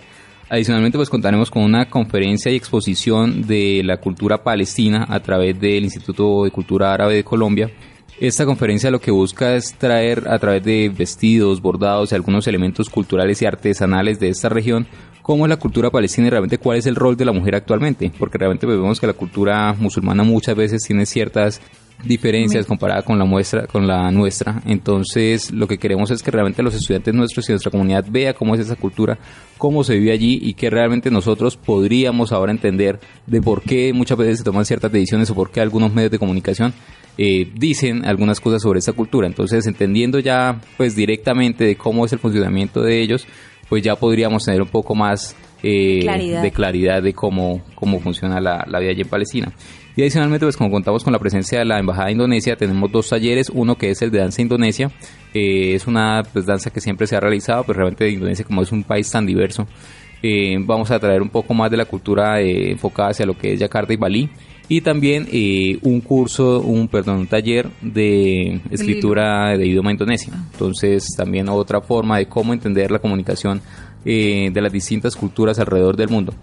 Adicionalmente, 0.49 0.97
pues 0.97 1.09
contaremos 1.09 1.51
con 1.51 1.63
una 1.63 1.89
conferencia 1.89 2.51
y 2.51 2.55
exposición 2.55 3.45
de 3.45 3.81
la 3.83 3.97
cultura 3.97 4.43
palestina 4.43 5.05
a 5.07 5.19
través 5.19 5.59
del 5.59 5.83
Instituto 5.83 6.43
de 6.43 6.51
Cultura 6.51 6.93
Árabe 6.93 7.15
de 7.15 7.23
Colombia. 7.23 7.69
Esta 8.19 8.45
conferencia 8.45 8.91
lo 8.91 8.99
que 8.99 9.11
busca 9.11 9.55
es 9.55 9.75
traer 9.75 10.27
a 10.27 10.39
través 10.39 10.63
de 10.63 10.89
vestidos, 10.89 11.61
bordados 11.61 12.11
y 12.11 12.15
algunos 12.15 12.47
elementos 12.47 12.89
culturales 12.89 13.41
y 13.41 13.45
artesanales 13.45 14.19
de 14.19 14.29
esta 14.29 14.49
región 14.49 14.87
cómo 15.29 15.45
es 15.45 15.49
la 15.51 15.57
cultura 15.57 15.91
palestina 15.91 16.25
y 16.25 16.31
realmente 16.31 16.57
cuál 16.57 16.79
es 16.79 16.87
el 16.87 16.95
rol 16.95 17.15
de 17.15 17.23
la 17.23 17.31
mujer 17.31 17.53
actualmente, 17.53 18.11
porque 18.17 18.39
realmente 18.39 18.65
vemos 18.65 18.99
que 18.99 19.05
la 19.05 19.13
cultura 19.13 19.73
musulmana 19.73 20.23
muchas 20.23 20.55
veces 20.55 20.81
tiene 20.81 21.05
ciertas 21.05 21.61
diferencias 22.03 22.65
comparada 22.65 23.01
con 23.01 23.19
la 23.19 23.25
muestra 23.25 23.67
con 23.67 23.87
la 23.87 24.09
nuestra. 24.11 24.61
Entonces 24.65 25.51
lo 25.51 25.67
que 25.67 25.77
queremos 25.77 26.11
es 26.11 26.23
que 26.23 26.31
realmente 26.31 26.63
los 26.63 26.73
estudiantes 26.75 27.13
nuestros 27.13 27.47
y 27.49 27.51
nuestra 27.51 27.71
comunidad 27.71 28.05
vea 28.09 28.33
cómo 28.33 28.55
es 28.55 28.61
esa 28.61 28.75
cultura 28.75 29.17
cómo 29.57 29.83
se 29.83 29.95
vive 29.95 30.11
allí 30.11 30.39
y 30.41 30.53
que 30.53 30.69
realmente 30.69 31.11
nosotros 31.11 31.57
podríamos 31.57 32.31
ahora 32.31 32.51
entender 32.51 32.99
de 33.27 33.41
por 33.41 33.61
qué 33.61 33.91
muchas 33.93 34.17
veces 34.17 34.39
se 34.39 34.43
toman 34.43 34.65
ciertas 34.65 34.91
decisiones 34.91 35.29
o 35.29 35.35
por 35.35 35.51
qué 35.51 35.59
algunos 35.61 35.93
medios 35.93 36.11
de 36.11 36.19
comunicación 36.19 36.73
eh, 37.17 37.51
dicen 37.53 38.05
algunas 38.05 38.39
cosas 38.39 38.61
sobre 38.61 38.79
esa 38.79 38.93
cultura. 38.93 39.27
Entonces 39.27 39.67
entendiendo 39.67 40.19
ya 40.19 40.61
pues 40.77 40.95
directamente 40.95 41.65
de 41.65 41.75
cómo 41.75 42.05
es 42.05 42.13
el 42.13 42.19
funcionamiento 42.19 42.81
de 42.81 43.01
ellos 43.01 43.27
pues 43.67 43.83
ya 43.83 43.95
podríamos 43.95 44.45
tener 44.45 44.61
un 44.61 44.69
poco 44.69 44.95
más 44.95 45.35
eh, 45.61 46.05
de 46.41 46.51
claridad 46.51 47.03
de 47.03 47.13
cómo, 47.13 47.61
cómo 47.75 47.99
funciona 47.99 48.39
la, 48.39 48.65
la 48.67 48.79
vida 48.79 48.91
allí 48.91 49.01
en 49.01 49.09
Palestina. 49.09 49.53
Y 49.99 50.01
adicionalmente, 50.01 50.45
pues 50.45 50.55
como 50.55 50.71
contamos 50.71 51.03
con 51.03 51.11
la 51.11 51.19
presencia 51.19 51.59
de 51.59 51.65
la 51.65 51.77
Embajada 51.77 52.05
de 52.05 52.13
Indonesia, 52.13 52.55
tenemos 52.55 52.89
dos 52.89 53.09
talleres, 53.09 53.49
uno 53.53 53.75
que 53.75 53.89
es 53.89 54.01
el 54.01 54.11
de 54.11 54.19
danza 54.19 54.41
indonesia, 54.41 54.89
eh, 55.33 55.73
es 55.75 55.87
una 55.87 56.23
pues, 56.31 56.45
danza 56.45 56.69
que 56.69 56.79
siempre 56.79 57.05
se 57.05 57.17
ha 57.17 57.19
realizado, 57.19 57.65
pues 57.65 57.75
realmente 57.75 58.09
Indonesia 58.09 58.45
como 58.45 58.61
es 58.61 58.71
un 58.71 58.83
país 58.83 59.11
tan 59.11 59.25
diverso, 59.25 59.67
eh, 60.23 60.55
vamos 60.61 60.89
a 60.91 60.99
traer 60.99 61.21
un 61.21 61.27
poco 61.27 61.53
más 61.53 61.69
de 61.69 61.75
la 61.75 61.83
cultura 61.83 62.39
eh, 62.39 62.71
enfocada 62.71 63.09
hacia 63.09 63.25
lo 63.25 63.37
que 63.37 63.51
es 63.51 63.59
Yakarta 63.59 63.91
y 63.91 63.97
Bali 63.97 64.29
y 64.69 64.79
también 64.79 65.27
un 65.81 65.99
curso, 65.99 66.61
un 66.61 66.87
perdón, 66.87 67.17
un 67.17 67.27
taller 67.27 67.67
de 67.81 68.61
escritura 68.71 69.57
de 69.57 69.67
idioma 69.67 69.91
indonesio. 69.91 70.31
Entonces 70.53 71.07
también 71.17 71.49
otra 71.49 71.81
forma 71.81 72.19
de 72.19 72.27
cómo 72.27 72.53
entender 72.53 72.89
la 72.89 72.99
comunicación 72.99 73.61
de 74.05 74.53
las 74.55 74.71
distintas 74.71 75.15
culturas 75.15 75.59
alrededor 75.59 75.97
del 75.97 76.09
mundo. 76.09 76.35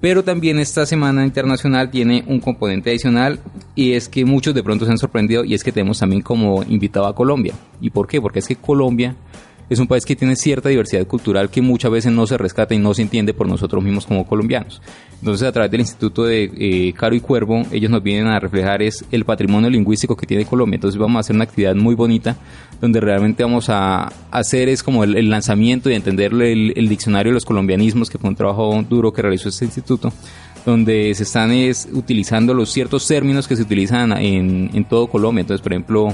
Pero 0.00 0.24
también 0.24 0.58
esta 0.58 0.86
semana 0.86 1.26
internacional 1.26 1.90
tiene 1.90 2.24
un 2.26 2.40
componente 2.40 2.90
adicional 2.90 3.38
y 3.74 3.92
es 3.92 4.08
que 4.08 4.24
muchos 4.24 4.54
de 4.54 4.62
pronto 4.62 4.86
se 4.86 4.92
han 4.92 4.98
sorprendido 4.98 5.44
y 5.44 5.52
es 5.52 5.62
que 5.62 5.72
tenemos 5.72 5.98
también 5.98 6.22
como 6.22 6.62
invitado 6.62 7.06
a 7.06 7.14
Colombia. 7.14 7.52
¿Y 7.82 7.90
por 7.90 8.06
qué? 8.06 8.20
Porque 8.20 8.38
es 8.38 8.48
que 8.48 8.56
Colombia 8.56 9.14
es 9.70 9.78
un 9.78 9.86
país 9.86 10.04
que 10.04 10.16
tiene 10.16 10.34
cierta 10.34 10.68
diversidad 10.68 11.06
cultural 11.06 11.48
que 11.48 11.62
muchas 11.62 11.90
veces 11.92 12.12
no 12.12 12.26
se 12.26 12.36
rescata 12.36 12.74
y 12.74 12.78
no 12.78 12.92
se 12.92 13.02
entiende 13.02 13.32
por 13.32 13.48
nosotros 13.48 13.82
mismos 13.82 14.04
como 14.04 14.26
colombianos. 14.26 14.82
Entonces, 15.20 15.46
a 15.46 15.52
través 15.52 15.70
del 15.70 15.80
Instituto 15.80 16.24
de 16.24 16.50
eh, 16.56 16.92
Caro 16.94 17.14
y 17.14 17.20
Cuervo, 17.20 17.62
ellos 17.70 17.90
nos 17.90 18.02
vienen 18.02 18.26
a 18.26 18.40
reflejar 18.40 18.82
es 18.82 19.04
el 19.12 19.24
patrimonio 19.24 19.70
lingüístico 19.70 20.16
que 20.16 20.26
tiene 20.26 20.44
Colombia. 20.44 20.76
Entonces, 20.76 20.98
vamos 20.98 21.18
a 21.18 21.20
hacer 21.20 21.36
una 21.36 21.44
actividad 21.44 21.74
muy 21.76 21.94
bonita 21.94 22.36
donde 22.80 23.00
realmente 23.00 23.44
vamos 23.44 23.68
a 23.68 24.10
hacer 24.30 24.68
es 24.68 24.82
como 24.82 25.04
el, 25.04 25.30
lanzamiento 25.30 25.90
y 25.90 25.94
entender 25.94 26.32
el, 26.32 26.72
el 26.74 26.88
diccionario 26.88 27.30
de 27.30 27.34
los 27.34 27.44
colombianismos, 27.44 28.10
que 28.10 28.18
fue 28.18 28.30
un 28.30 28.36
trabajo 28.36 28.84
duro 28.88 29.12
que 29.12 29.22
realizó 29.22 29.50
este 29.50 29.66
instituto 29.66 30.12
donde 30.64 31.14
se 31.14 31.22
están 31.22 31.50
es, 31.52 31.88
utilizando 31.92 32.52
los 32.54 32.70
ciertos 32.70 33.06
términos 33.06 33.48
que 33.48 33.56
se 33.56 33.62
utilizan 33.62 34.12
en, 34.12 34.70
en, 34.72 34.84
todo 34.84 35.06
Colombia. 35.06 35.40
Entonces, 35.40 35.62
por 35.62 35.72
ejemplo, 35.72 36.08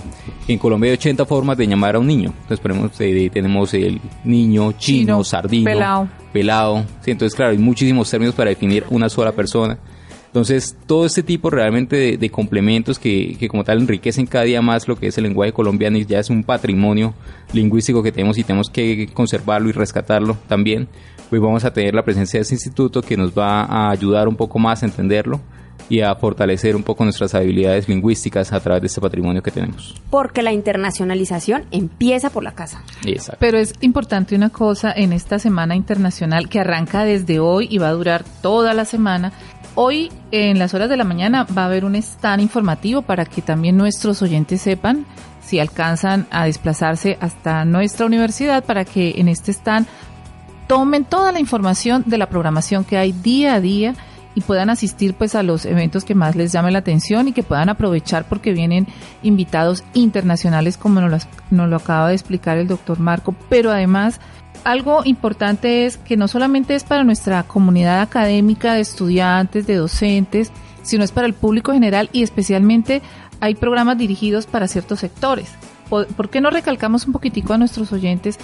en 0.47 0.59
Colombia 0.59 0.91
hay 0.91 0.95
80 0.95 1.27
formas 1.27 1.57
de 1.57 1.67
llamar 1.67 1.97
a 1.97 1.99
un 1.99 2.07
niño. 2.07 2.33
Entonces, 2.43 2.61
por 2.61 2.71
ejemplo, 2.71 2.91
eh, 3.01 3.31
tenemos 3.33 3.75
el 3.75 4.01
niño, 4.25 4.73
chino, 4.73 5.25
sardino, 5.25 5.65
pelado. 5.65 6.09
pelado. 6.33 6.85
Sí, 7.03 7.11
entonces, 7.11 7.35
claro, 7.35 7.53
hay 7.53 7.59
muchísimos 7.59 8.11
términos 8.11 8.35
para 8.35 8.51
definir 8.51 8.85
una 8.91 9.09
sola 9.09 9.33
persona. 9.33 9.79
Entonces, 10.27 10.77
todo 10.87 11.07
este 11.07 11.23
tipo 11.23 11.49
realmente 11.49 12.19
de, 12.19 12.31
complementos 12.31 12.99
que, 12.99 13.37
que, 13.39 13.49
como 13.49 13.65
tal 13.65 13.81
enriquecen 13.81 14.27
cada 14.27 14.45
día 14.45 14.61
más 14.61 14.87
lo 14.87 14.97
que 14.97 15.07
es 15.07 15.17
el 15.17 15.25
lenguaje 15.25 15.53
colombiano 15.53 15.97
y 15.97 16.05
ya 16.05 16.19
es 16.19 16.29
un 16.29 16.45
patrimonio 16.45 17.15
lingüístico 17.55 18.03
que 18.03 18.13
tenemos 18.13 18.37
y 18.37 18.45
tenemos 18.45 18.69
que 18.69 19.09
conservarlo 19.15 19.71
y 19.71 19.73
rescatarlo 19.73 20.37
también 20.47 20.89
pues 21.29 21.43
vamos 21.43 21.65
a 21.65 21.73
tener 21.73 21.95
la 21.95 22.05
presencia 22.05 22.39
de 22.39 22.43
ese 22.43 22.55
instituto 22.55 23.03
que 23.03 23.17
nos 23.17 23.37
va 23.37 23.63
a 23.63 23.91
ayudar 23.91 24.29
un 24.29 24.37
poco 24.37 24.59
más 24.59 24.83
a 24.83 24.87
entenderlo 24.87 25.41
y 25.89 26.01
a 26.01 26.15
fortalecer 26.17 26.75
un 26.75 26.83
poco 26.83 27.05
nuestras 27.05 27.35
habilidades 27.35 27.89
lingüísticas 27.89 28.53
a 28.53 28.61
través 28.61 28.83
de 28.83 28.87
este 28.89 29.01
patrimonio 29.01 29.43
que 29.43 29.51
tenemos. 29.51 29.95
Porque 30.11 30.43
la 30.43 30.53
internacionalización 30.53 31.65
empieza 31.71 32.31
por 32.31 32.43
la 32.43 32.53
casa. 32.53 32.83
Exacto. 33.05 33.39
Pero 33.41 33.59
es 33.59 33.75
importante 33.81 34.35
una 34.35 34.51
cosa 34.51 34.93
en 34.93 35.13
esta 35.13 35.39
Semana 35.39 35.77
Internacional 35.77 36.49
que 36.49 36.61
arranca 36.61 37.05
desde 37.05 37.39
hoy 37.39 37.69
y 37.71 37.79
va 37.79 37.89
a 37.89 37.93
durar 37.93 38.25
toda 38.43 38.75
la 38.75 38.85
semana. 38.85 39.33
Hoy 39.75 40.11
en 40.31 40.59
las 40.59 40.75
horas 40.75 40.89
de 40.89 40.97
la 40.97 41.05
mañana 41.05 41.45
va 41.57 41.63
a 41.63 41.67
haber 41.67 41.85
un 41.85 41.95
stand 41.97 42.43
informativo 42.43 43.03
para 43.03 43.25
que 43.25 43.43
también 43.43 43.77
nuestros 43.77 44.23
oyentes 44.23 44.63
sepan 44.63 45.05
si 45.45 45.61
alcanzan 45.61 46.27
a 46.31 46.47
desplazarse 46.47 47.19
hasta 47.21 47.65
nuestra 47.65 48.07
universidad 48.07 48.65
para 48.65 48.85
que 48.85 49.15
en 49.19 49.29
este 49.29 49.53
stand 49.53 49.87
tomen 50.67 51.05
toda 51.05 51.33
la 51.33 51.41
información 51.41 52.05
de 52.07 52.19
la 52.19 52.29
programación 52.29 52.85
que 52.85 52.97
hay 52.97 53.13
día 53.13 53.55
a 53.55 53.61
día 53.61 53.95
y 54.35 54.43
puedan 54.43 54.69
asistir 54.69 55.15
pues 55.15 55.35
a 55.35 55.43
los 55.43 55.65
eventos 55.65 56.05
que 56.05 56.15
más 56.15 56.37
les 56.37 56.53
llame 56.53 56.71
la 56.71 56.81
atención 56.81 57.29
y 57.29 57.33
que 57.33 57.43
puedan 57.43 57.71
aprovechar 57.71 58.29
porque 58.29 58.53
vienen 58.53 58.87
invitados 59.23 59.83
internacionales 59.95 60.77
como 60.77 61.01
nos 61.01 61.27
lo, 61.51 61.67
lo 61.67 61.77
acaba 61.77 62.09
de 62.09 62.15
explicar 62.15 62.59
el 62.59 62.69
doctor 62.69 62.99
Marco, 63.01 63.35
pero 63.49 63.71
además 63.71 64.21
algo 64.65 65.03
importante 65.05 65.87
es 65.87 65.97
que 65.97 66.17
no 66.17 66.29
solamente 66.29 66.75
es 66.75 66.85
para 66.85 67.05
nuestra 67.05 67.45
comunidad 67.45 68.01
académica 68.01 68.75
de 68.75 68.81
estudiantes, 68.81 69.67
de 69.67 69.77
docentes, 69.77 70.53
sino 70.83 71.03
es 71.03 71.13
para 71.13 71.27
el 71.27 71.35
público 71.35 71.73
general 71.73 72.11
y 72.13 72.23
especialmente 72.23 73.01
hay 73.41 73.55
programas 73.55 73.97
dirigidos 73.97 74.47
para 74.47 74.69
ciertos 74.69 75.01
sectores. 75.01 75.51
¿Por 75.89 76.31
qué 76.31 76.41
no 76.41 76.51
recalcamos 76.51 77.07
un 77.07 77.13
poquitico 77.13 77.53
a 77.55 77.59
nuestros 77.59 77.93
oyentes 77.93 78.39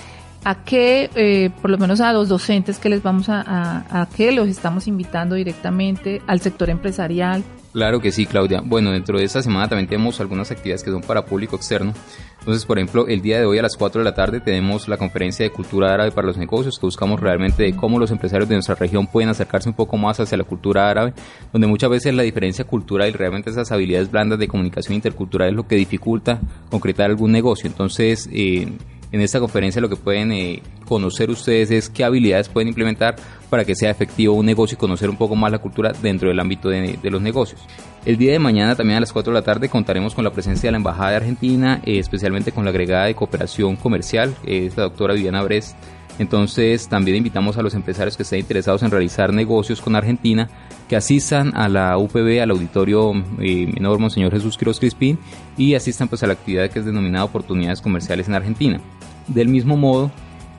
a 0.45 0.65
qué, 0.65 1.11
eh, 1.15 1.51
por 1.61 1.71
lo 1.71 1.79
menos 1.79 2.01
a 2.01 2.13
los 2.13 2.29
docentes 2.29 2.79
que 2.79 2.89
les 2.89 3.03
vamos 3.03 3.29
a, 3.29 3.41
a, 3.41 4.03
a 4.03 4.09
qué 4.09 4.33
los 4.33 4.49
estamos 4.49 4.87
invitando 4.87 5.35
directamente, 5.37 6.21
al 6.27 6.41
sector 6.41 6.71
empresarial. 6.71 7.45
Claro 7.73 8.01
que 8.01 8.13
sí, 8.13 8.27
Claudia. 8.27 8.61
Bueno, 8.63 8.91
dentro 8.91 9.19
de 9.19 9.25
esta 9.25 9.41
semana 9.41 9.67
también 9.67 9.89
tenemos 9.89 10.21
algunas 10.21 10.51
actividades 10.51 10.83
que 10.83 10.91
son 10.91 11.01
para 11.01 11.25
público 11.25 11.57
externo. 11.57 11.95
Entonces, 12.41 12.67
por 12.67 12.79
ejemplo, 12.79 13.07
el 13.07 13.23
día 13.23 13.39
de 13.39 13.47
hoy 13.47 13.59
a 13.59 13.63
las 13.63 13.77
4 13.77 14.01
de 14.01 14.05
la 14.05 14.15
tarde 14.15 14.41
tenemos 14.41 14.89
la 14.89 14.99
conferencia 14.99 15.45
de 15.45 15.51
cultura 15.51 15.95
árabe 15.95 16.11
para 16.11 16.27
los 16.27 16.37
negocios, 16.37 16.79
que 16.79 16.85
buscamos 16.85 17.19
realmente 17.19 17.75
cómo 17.75 17.99
los 17.99 18.11
empresarios 18.11 18.49
de 18.49 18.57
nuestra 18.57 18.75
región 18.75 19.07
pueden 19.07 19.31
acercarse 19.31 19.71
un 19.71 19.75
poco 19.75 19.97
más 19.97 20.21
hacia 20.21 20.37
la 20.37 20.45
cultura 20.45 20.91
árabe, 20.91 21.15
donde 21.51 21.67
muchas 21.67 21.89
veces 21.89 22.13
la 22.15 22.25
diferencia 22.25 22.67
cultural 22.67 23.09
y 23.09 23.13
realmente 23.13 23.49
esas 23.49 23.73
habilidades 23.73 24.11
blandas 24.11 24.39
de 24.39 24.49
comunicación 24.49 24.97
intercultural 24.97 25.49
es 25.49 25.55
lo 25.55 25.67
que 25.67 25.77
dificulta 25.77 26.41
concretar 26.69 27.09
algún 27.09 27.33
negocio. 27.33 27.69
Entonces, 27.71 28.29
eh, 28.33 28.69
en 29.13 29.21
esta 29.21 29.39
conferencia 29.39 29.81
lo 29.81 29.89
que 29.89 29.97
pueden 29.97 30.33
eh, 30.33 30.63
conocer 30.87 31.31
ustedes 31.31 31.71
es 31.71 31.89
qué 31.91 32.03
habilidades 32.03 32.49
pueden 32.49 32.69
implementar 32.69 33.17
para 33.51 33.65
que 33.65 33.75
sea 33.75 33.91
efectivo 33.91 34.35
un 34.35 34.47
negocio 34.47 34.75
y 34.75 34.79
conocer 34.79 35.11
un 35.11 35.17
poco 35.17 35.37
más 35.37 35.53
la 35.53 35.59
cultura 35.59 35.93
dentro 35.93 36.29
del 36.29 36.41
ámbito 36.41 36.71
de, 36.71 36.99
los 37.03 37.21
negocios. 37.21 37.61
El 38.07 38.17
día 38.17 38.33
de 38.33 38.39
mañana 38.39 38.75
también 38.75 38.97
a 38.97 39.01
las 39.01 39.13
4 39.13 39.33
de 39.33 39.39
la 39.39 39.45
tarde 39.45 39.69
contaremos 39.69 40.15
con 40.15 40.25
la 40.25 40.33
presencia 40.33 40.69
de 40.69 40.73
la 40.73 40.79
Embajada 40.79 41.11
de 41.11 41.17
Argentina, 41.17 41.83
eh, 41.85 41.99
especialmente 41.99 42.53
con 42.53 42.65
la 42.65 42.71
agregada 42.71 43.05
de 43.05 43.15
cooperación 43.15 43.77
comercial, 43.77 44.35
es 44.47 44.77
la 44.77 44.85
doctora 44.85 45.15
Viviana 45.15 45.43
Brest. 45.43 45.77
Entonces 46.19 46.89
también 46.89 47.17
invitamos 47.17 47.57
a 47.59 47.63
los 47.63 47.75
empresarios 47.75 48.17
que 48.17 48.23
estén 48.23 48.41
interesados 48.41 48.83
en 48.83 48.91
realizar 48.91 49.33
negocios 49.33 49.81
con 49.81 49.97
Argentina 49.97 50.49
que 50.89 50.97
asistan 50.97 51.53
a 51.57 51.69
la 51.69 51.97
UPB, 51.99 52.43
al 52.43 52.51
auditorio 52.51 53.13
eh, 53.41 53.67
menor 53.73 53.99
Monseñor 53.99 54.33
Jesús 54.33 54.57
Quiroz 54.59 54.79
Crispín 54.79 55.19
y 55.57 55.75
asistan 55.75 56.09
pues 56.09 56.23
a 56.23 56.27
la 56.27 56.35
actividad 56.35 56.71
que 56.71 56.79
es 56.79 56.85
denominada 56.85 57.25
Oportunidades 57.25 57.81
Comerciales 57.81 58.29
en 58.29 58.35
Argentina. 58.35 58.81
Del 59.29 59.49
mismo 59.49 59.77
modo, 59.77 60.11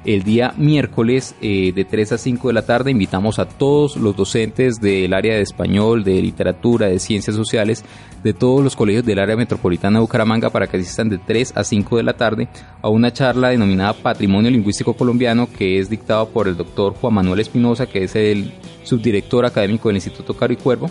el 0.06 0.24
día 0.24 0.54
miércoles 0.58 1.36
eh, 1.42 1.72
de 1.74 1.86
3 1.86 2.14
a 2.14 2.18
5 2.18 2.48
de 2.48 2.54
la 2.54 2.66
tarde 2.66 2.92
invitamos 2.92 3.40
a 3.40 3.48
todos 3.48 3.96
los 3.98 4.16
docentes 4.16 4.82
del 4.82 5.14
área 5.14 5.36
de 5.36 5.42
español, 5.42 6.04
de 6.04 6.22
literatura, 6.22 6.88
de 6.88 7.00
ciencias 7.00 7.36
sociales, 7.36 7.84
de 8.24 8.34
todos 8.34 8.64
los 8.64 8.76
colegios 8.76 9.06
del 9.06 9.20
área 9.20 9.36
metropolitana 9.36 10.00
de 10.00 10.02
Bucaramanga 10.02 10.50
para 10.50 10.68
que 10.68 10.78
asistan 10.78 11.10
de 11.10 11.18
3 11.18 11.54
a 11.56 11.64
5 11.64 11.98
de 11.98 12.04
la 12.04 12.14
tarde 12.14 12.48
a 12.82 12.90
una 12.90 13.14
charla 13.14 13.50
denominada 13.50 13.94
Patrimonio 13.94 14.52
Lingüístico 14.52 14.94
Colombiano 14.94 15.48
que 15.52 15.80
es 15.80 15.90
dictada 15.90 16.26
por 16.26 16.48
el 16.48 16.58
doctor 16.58 16.94
Juan 16.96 17.14
Manuel 17.14 17.40
Espinosa, 17.40 17.86
que 17.86 18.04
es 18.04 18.16
el 18.16 18.54
subdirector 18.84 19.46
académico 19.46 19.90
del 19.90 19.98
Instituto 19.98 20.36
Caro 20.36 20.54
y 20.54 20.58
Cuervo, 20.58 20.90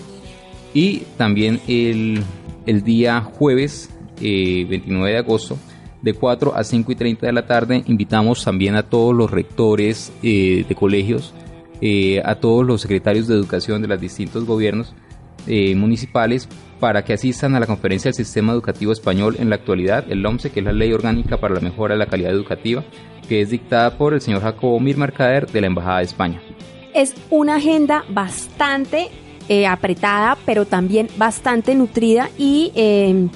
y 0.75 1.01
también 1.17 1.61
el 1.69 2.23
el 2.67 2.83
día 2.83 3.21
jueves 3.23 3.91
29 4.21 5.11
de 5.11 5.19
agosto 5.19 5.59
de 6.03 6.15
4 6.15 6.55
a 6.55 6.65
5 6.65 6.93
y 6.93 6.95
30 6.97 7.27
de 7.27 7.33
la 7.33 7.47
tarde. 7.47 7.83
Invitamos 7.87 8.45
también 8.45 8.75
a 8.75 8.83
todos 8.83 9.15
los 9.15 9.31
rectores 9.31 10.13
de 10.23 10.77
colegios, 10.79 11.33
a 12.25 12.35
todos 12.37 12.67
los 12.67 12.81
secretarios 12.83 13.29
de 13.29 13.35
educación 13.35 13.83
de 13.83 13.89
los 13.89 14.01
distintos 14.01 14.45
gobiernos 14.45 14.95
municipales 15.47 16.49
para 16.83 17.05
que 17.05 17.13
asistan 17.13 17.55
a 17.55 17.61
la 17.61 17.67
conferencia 17.67 18.09
del 18.09 18.17
Sistema 18.17 18.53
Educativo 18.53 18.91
Español 18.91 19.37
en 19.39 19.49
la 19.49 19.55
actualidad, 19.55 20.05
el 20.11 20.27
OMSE, 20.27 20.51
que 20.51 20.59
es 20.59 20.67
la 20.67 20.73
Ley 20.73 20.93
Orgánica 20.93 21.37
para 21.37 21.55
la 21.55 21.61
Mejora 21.61 21.95
de 21.95 21.99
la 22.01 22.07
Calidad 22.07 22.33
Educativa, 22.33 22.83
que 23.29 23.41
es 23.41 23.51
dictada 23.51 23.97
por 23.97 24.15
el 24.15 24.21
señor 24.21 24.43
Jacobo 24.43 24.81
Mir 24.81 24.97
Mercader 24.97 25.47
de 25.47 25.61
la 25.61 25.69
Embajada 25.69 25.99
de 25.99 26.05
España. 26.05 26.43
Es 26.93 27.15
una 27.31 27.55
agenda 27.55 28.05
bastante 28.09 29.11
eh, 29.49 29.69
apretada, 29.69 30.37
pero 30.45 30.67
también 30.67 31.07
bastante 31.17 31.77
nutrida 31.77 32.31
y 32.37 32.73
eh, 32.75 33.29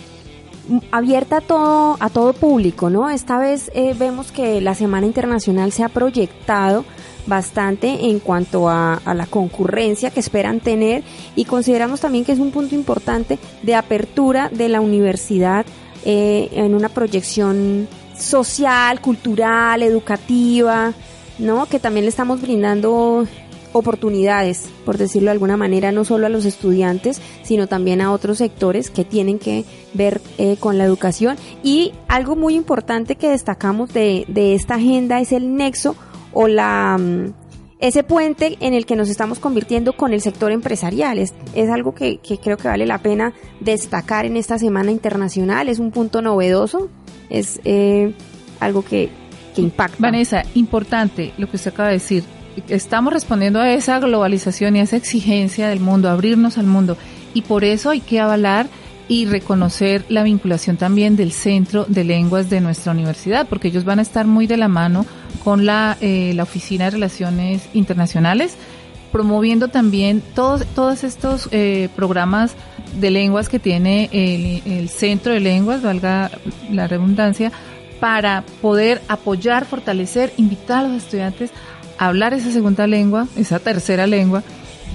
abierta 0.90 1.38
a 1.38 1.40
todo, 1.40 1.96
a 2.00 2.10
todo 2.10 2.32
público, 2.32 2.90
¿no? 2.90 3.10
Esta 3.10 3.38
vez 3.38 3.70
eh, 3.74 3.94
vemos 3.98 4.32
que 4.32 4.60
la 4.60 4.74
Semana 4.74 5.06
Internacional 5.06 5.72
se 5.72 5.84
ha 5.84 5.88
proyectado 5.88 6.84
bastante 7.26 8.06
en 8.08 8.20
cuanto 8.20 8.68
a, 8.68 9.00
la 9.04 9.26
concurrencia 9.26 10.10
que 10.10 10.20
esperan 10.20 10.60
tener 10.60 11.02
y 11.34 11.44
consideramos 11.44 12.00
también 12.00 12.24
que 12.24 12.32
es 12.32 12.38
un 12.38 12.52
punto 12.52 12.74
importante 12.74 13.38
de 13.62 13.74
apertura 13.74 14.48
de 14.48 14.68
la 14.68 14.80
universidad 14.80 15.66
eh, 16.04 16.48
en 16.52 16.74
una 16.74 16.88
proyección 16.88 17.88
social, 18.16 19.00
cultural, 19.00 19.82
educativa, 19.82 20.92
¿no? 21.38 21.66
Que 21.66 21.78
también 21.78 22.04
le 22.04 22.10
estamos 22.10 22.40
brindando 22.40 23.26
oportunidades, 23.76 24.64
por 24.84 24.98
decirlo 24.98 25.26
de 25.26 25.32
alguna 25.32 25.56
manera, 25.56 25.92
no 25.92 26.04
solo 26.04 26.26
a 26.26 26.28
los 26.28 26.44
estudiantes, 26.44 27.20
sino 27.42 27.66
también 27.66 28.00
a 28.00 28.12
otros 28.12 28.38
sectores 28.38 28.90
que 28.90 29.04
tienen 29.04 29.38
que 29.38 29.64
ver 29.94 30.20
eh, 30.38 30.56
con 30.58 30.78
la 30.78 30.84
educación. 30.84 31.36
Y 31.62 31.92
algo 32.08 32.36
muy 32.36 32.54
importante 32.54 33.16
que 33.16 33.30
destacamos 33.30 33.92
de, 33.92 34.24
de 34.28 34.54
esta 34.54 34.74
agenda 34.74 35.20
es 35.20 35.32
el 35.32 35.56
nexo 35.56 35.96
o 36.32 36.48
la 36.48 36.98
mm, 36.98 37.32
ese 37.78 38.02
puente 38.02 38.56
en 38.60 38.74
el 38.74 38.86
que 38.86 38.96
nos 38.96 39.08
estamos 39.10 39.38
convirtiendo 39.38 39.94
con 39.94 40.12
el 40.12 40.20
sector 40.20 40.50
empresarial. 40.52 41.18
Es, 41.18 41.34
es 41.54 41.70
algo 41.70 41.94
que, 41.94 42.20
creo 42.42 42.56
que 42.56 42.68
vale 42.68 42.86
la 42.86 42.98
pena 42.98 43.34
destacar 43.60 44.24
en 44.24 44.36
esta 44.36 44.58
Semana 44.58 44.90
Internacional. 44.90 45.68
Es 45.68 45.78
un 45.78 45.90
punto 45.90 46.22
novedoso, 46.22 46.88
es 47.28 47.60
eh, 47.64 48.14
algo 48.60 48.82
que, 48.82 49.10
que 49.54 49.62
impacta. 49.62 49.96
Vanessa, 49.98 50.42
importante 50.54 51.32
lo 51.36 51.48
que 51.48 51.56
usted 51.56 51.72
acaba 51.72 51.88
de 51.88 51.94
decir. 51.94 52.24
Estamos 52.68 53.12
respondiendo 53.12 53.60
a 53.60 53.70
esa 53.72 53.98
globalización 53.98 54.76
y 54.76 54.80
a 54.80 54.82
esa 54.82 54.96
exigencia 54.96 55.68
del 55.68 55.80
mundo, 55.80 56.08
abrirnos 56.08 56.58
al 56.58 56.66
mundo. 56.66 56.96
Y 57.34 57.42
por 57.42 57.64
eso 57.64 57.90
hay 57.90 58.00
que 58.00 58.20
avalar 58.20 58.66
y 59.08 59.26
reconocer 59.26 60.04
la 60.08 60.22
vinculación 60.22 60.76
también 60.76 61.16
del 61.16 61.32
Centro 61.32 61.84
de 61.88 62.04
Lenguas 62.04 62.50
de 62.50 62.60
nuestra 62.60 62.92
universidad, 62.92 63.46
porque 63.46 63.68
ellos 63.68 63.84
van 63.84 63.98
a 63.98 64.02
estar 64.02 64.26
muy 64.26 64.46
de 64.46 64.56
la 64.56 64.68
mano 64.68 65.06
con 65.44 65.64
la, 65.64 65.96
eh, 66.00 66.32
la 66.34 66.42
Oficina 66.42 66.86
de 66.86 66.92
Relaciones 66.92 67.68
Internacionales, 67.72 68.56
promoviendo 69.12 69.68
también 69.68 70.22
todos, 70.34 71.04
estos 71.04 71.48
eh, 71.52 71.88
programas 71.94 72.54
de 73.00 73.10
lenguas 73.10 73.48
que 73.48 73.58
tiene 73.58 74.08
el, 74.12 74.62
el 74.72 74.88
Centro 74.88 75.32
de 75.32 75.40
Lenguas, 75.40 75.82
valga 75.82 76.30
la 76.70 76.88
redundancia, 76.88 77.52
para 78.00 78.44
poder 78.60 79.00
apoyar, 79.08 79.64
fortalecer, 79.64 80.32
invitar 80.36 80.84
a 80.84 80.88
los 80.88 81.04
estudiantes 81.04 81.50
hablar 81.98 82.34
esa 82.34 82.50
segunda 82.50 82.86
lengua, 82.86 83.26
esa 83.36 83.58
tercera 83.58 84.06
lengua, 84.06 84.42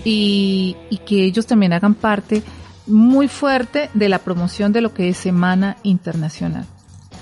y, 0.03 0.75
que 1.05 1.25
ellos 1.25 1.45
también 1.45 1.73
hagan 1.73 1.93
parte 1.93 2.43
muy 2.87 3.27
fuerte 3.27 3.89
de 3.93 4.09
la 4.09 4.19
promoción 4.19 4.71
de 4.73 4.81
lo 4.81 4.93
que 4.93 5.09
es 5.09 5.17
Semana 5.17 5.77
Internacional. 5.83 6.65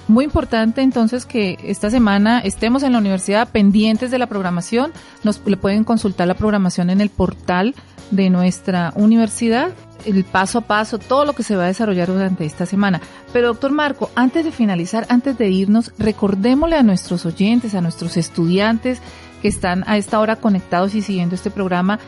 Muy 0.07 0.25
importante 0.25 0.81
entonces 0.81 1.25
que 1.25 1.57
esta 1.63 1.91
semana 1.91 2.39
estemos 2.39 2.81
en 2.81 2.93
la 2.93 2.97
universidad 2.97 3.49
pendientes 3.49 4.09
de 4.09 4.17
la 4.17 4.27
programación. 4.27 4.91
Nos 5.23 5.39
le 5.45 5.55
pueden 5.55 5.83
consultar 5.83 6.27
la 6.27 6.33
programación 6.33 6.89
en 6.89 6.99
el 6.99 7.09
portal 7.09 7.75
de 8.09 8.31
nuestra 8.31 8.91
universidad, 8.95 9.71
el 10.05 10.23
paso 10.23 10.59
a 10.59 10.61
paso, 10.61 10.97
todo 10.97 11.25
lo 11.25 11.33
que 11.33 11.43
se 11.43 11.55
va 11.55 11.65
a 11.65 11.67
desarrollar 11.67 12.07
durante 12.07 12.45
esta 12.45 12.65
semana. 12.65 13.01
Pero 13.31 13.49
doctor 13.49 13.71
Marco, 13.71 14.09
antes 14.15 14.45
de 14.45 14.51
finalizar, 14.51 15.05
antes 15.09 15.37
de 15.37 15.49
irnos, 15.49 15.91
recordémosle 15.99 16.77
a 16.77 16.83
nuestros 16.83 17.27
oyentes, 17.27 17.75
a 17.75 17.81
nuestros 17.81 18.17
estudiantes 18.17 19.01
que 19.41 19.47
están 19.47 19.83
a 19.87 19.97
esta 19.97 20.19
hora 20.19 20.35
conectados 20.37 20.95
y 20.95 21.01
siguiendo 21.01 21.35
este 21.35 21.51
programa, 21.51 21.99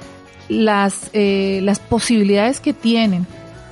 las, 0.49 1.09
eh, 1.13 1.59
las 1.63 1.79
posibilidades 1.79 2.59
que 2.59 2.73
tienen 2.73 3.25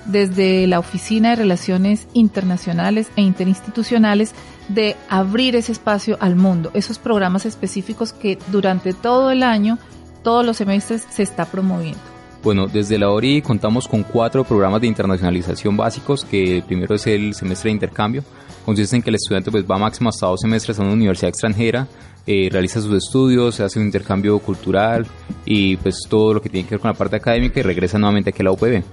desde 0.06 0.66
la 0.68 0.80
Oficina 0.80 1.32
de 1.32 1.36
Relaciones 1.36 2.08
Internacionales 2.14 3.12
e 3.16 3.22
Interinstitucionales 3.22 4.34
de 4.68 4.96
abrir 5.10 5.56
ese 5.56 5.72
espacio 5.72 6.18
al 6.20 6.36
mundo, 6.36 6.72
esos 6.74 7.00
programas 7.00 7.46
específicos 7.46 8.14
que 8.14 8.38
durante 8.52 8.94
todo 8.94 9.32
el 9.32 9.44
año, 9.44 9.78
todos 10.24 10.46
los 10.46 10.58
semestres 10.58 11.06
se 11.10 11.24
está 11.24 11.46
promoviendo. 11.46 12.00
Bueno, 12.42 12.68
desde 12.68 12.98
la 12.98 13.10
ORI 13.10 13.42
contamos 13.42 13.88
con 13.88 14.04
cuatro 14.04 14.44
programas 14.46 14.80
de 14.80 14.88
internacionalización 14.88 15.76
básicos, 15.76 16.24
que 16.24 16.58
el 16.58 16.64
primero 16.64 16.96
es 16.96 17.06
el 17.06 17.34
semestre 17.34 17.70
de 17.70 17.74
intercambio, 17.74 18.24
consiste 18.66 18.96
en 18.96 19.02
que 19.02 19.10
el 19.10 19.16
estudiante 19.16 19.52
pues, 19.52 19.66
va 19.70 19.78
máximo 19.78 20.10
hasta 20.10 20.28
dos 20.28 20.40
semestres 20.40 20.80
a 20.80 20.84
una 20.84 20.94
universidad 20.94 21.30
extranjera, 21.30 21.88
eh, 22.28 22.50
realiza 22.52 22.82
sus 22.82 22.96
estudios, 22.96 23.60
hace 23.60 23.80
un 23.80 23.86
intercambio 23.86 24.38
cultural 24.40 25.06
y 25.46 25.78
pues 25.78 26.04
todo 26.08 26.34
lo 26.34 26.42
que 26.42 26.50
tiene 26.50 26.68
que 26.68 26.76
ver 26.76 26.82
con 26.82 26.92
la 26.92 26.98
parte 26.98 27.16
académica 27.16 27.60
y 27.60 27.64
regresa 27.64 27.98
nuevamente 27.98 28.30
aquí 28.30 28.42
a 28.42 28.46
la 28.46 28.52
UPB. 28.52 28.84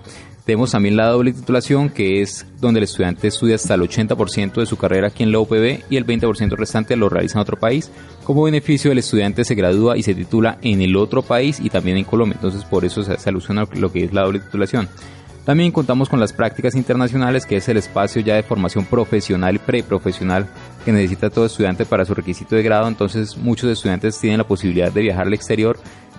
Tenemos 0.47 0.71
también 0.71 0.97
la 0.97 1.09
doble 1.09 1.33
titulación, 1.33 1.91
que 1.91 2.23
es 2.23 2.47
donde 2.61 2.79
el 2.79 2.85
estudiante 2.85 3.27
estudia 3.27 3.57
hasta 3.57 3.75
el 3.75 3.81
80% 3.81 4.55
de 4.55 4.67
su 4.67 4.77
carrera 4.77 5.09
aquí 5.09 5.25
en 5.25 5.33
la 5.33 5.41
UPB 5.41 5.81
y 5.91 5.97
el 5.97 6.07
20% 6.07 6.57
restante 6.57 6.95
lo 6.95 7.09
realiza 7.09 7.39
en 7.39 7.43
otro 7.43 7.59
país. 7.59 7.91
Como 8.23 8.45
beneficio, 8.45 8.93
el 8.93 8.99
estudiante 8.99 9.45
se 9.45 9.57
gradúa 9.57 9.97
y 9.97 10.05
se 10.05 10.15
titula 10.15 10.59
en 10.63 10.83
el 10.83 10.97
otro 10.97 11.23
país 11.23 11.59
y 11.59 11.69
también 11.69 11.97
en 11.97 12.05
Colombia. 12.05 12.37
Entonces, 12.37 12.65
por 12.65 12.85
eso 12.85 13.03
se, 13.03 13.29
alusiona 13.29 13.63
a 13.63 13.77
lo 13.77 13.91
que 13.91 14.05
es 14.05 14.13
la 14.13 14.23
doble 14.23 14.39
titulación. 14.39 14.89
También 15.45 15.73
contamos 15.73 16.09
con 16.09 16.21
las 16.21 16.33
prácticas 16.33 16.77
internacionales, 16.77 17.45
que 17.45 17.57
es 17.57 17.69
el 17.69 17.77
espacio 17.77 18.23
ya 18.23 18.37
de 18.37 18.45
formación 18.45 18.85
profesional 18.85 19.57
y 19.57 19.59
preprofesional 19.59 20.47
que 20.87 20.93
necesita 20.93 21.29
todo 21.29 21.47
estudiante 21.47 21.85
para 21.85 22.05
su 22.05 22.15
requisito 22.15 22.55
de 22.55 22.63
grado. 22.63 22.87
Entonces, 22.87 23.37
muchos 23.37 23.69
estudiantes 23.69 24.19
tienen 24.21 24.39
la 24.39 24.47
posibilidad 24.47 24.93
de 24.93 25.03
viajar 25.03 25.27
al 25.27 25.35
exterior 25.35 25.77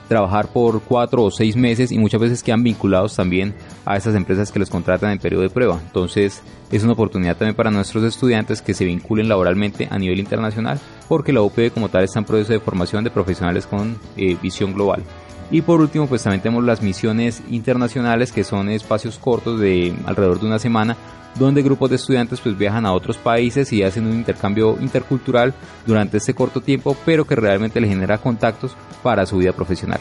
trabajar 0.07 0.47
por 0.47 0.81
cuatro 0.81 1.23
o 1.23 1.31
seis 1.31 1.55
meses 1.55 1.91
y 1.91 1.97
muchas 1.97 2.21
veces 2.21 2.43
quedan 2.43 2.63
vinculados 2.63 3.15
también 3.15 3.53
a 3.85 3.97
esas 3.97 4.15
empresas 4.15 4.51
que 4.51 4.59
les 4.59 4.69
contratan 4.69 5.11
en 5.11 5.19
periodo 5.19 5.43
de 5.43 5.49
prueba. 5.49 5.79
Entonces 5.85 6.41
es 6.71 6.83
una 6.83 6.93
oportunidad 6.93 7.35
también 7.35 7.55
para 7.55 7.71
nuestros 7.71 8.03
estudiantes 8.03 8.61
que 8.61 8.73
se 8.73 8.85
vinculen 8.85 9.27
laboralmente 9.27 9.87
a 9.89 9.97
nivel 9.99 10.19
internacional 10.19 10.79
porque 11.07 11.33
la 11.33 11.41
UPB 11.41 11.71
como 11.73 11.89
tal 11.89 12.03
está 12.03 12.19
en 12.19 12.25
proceso 12.25 12.53
de 12.53 12.59
formación 12.59 13.03
de 13.03 13.11
profesionales 13.11 13.67
con 13.67 13.97
eh, 14.15 14.37
visión 14.41 14.73
global. 14.73 15.03
Y 15.49 15.61
por 15.61 15.79
último, 15.79 16.07
pues 16.07 16.23
también 16.23 16.41
tenemos 16.41 16.63
las 16.63 16.81
misiones 16.81 17.41
internacionales, 17.49 18.31
que 18.31 18.43
son 18.43 18.69
espacios 18.69 19.17
cortos 19.17 19.59
de 19.59 19.95
alrededor 20.05 20.39
de 20.39 20.47
una 20.47 20.59
semana, 20.59 20.97
donde 21.35 21.61
grupos 21.61 21.89
de 21.89 21.95
estudiantes 21.95 22.41
pues 22.41 22.57
viajan 22.57 22.85
a 22.85 22.93
otros 22.93 23.17
países 23.17 23.71
y 23.71 23.83
hacen 23.83 24.07
un 24.07 24.13
intercambio 24.13 24.77
intercultural 24.81 25.53
durante 25.85 26.17
este 26.17 26.33
corto 26.33 26.61
tiempo, 26.61 26.97
pero 27.05 27.25
que 27.25 27.35
realmente 27.35 27.79
les 27.79 27.89
genera 27.89 28.17
contactos 28.17 28.75
para 29.03 29.25
su 29.25 29.37
vida 29.37 29.53
profesional. 29.53 29.99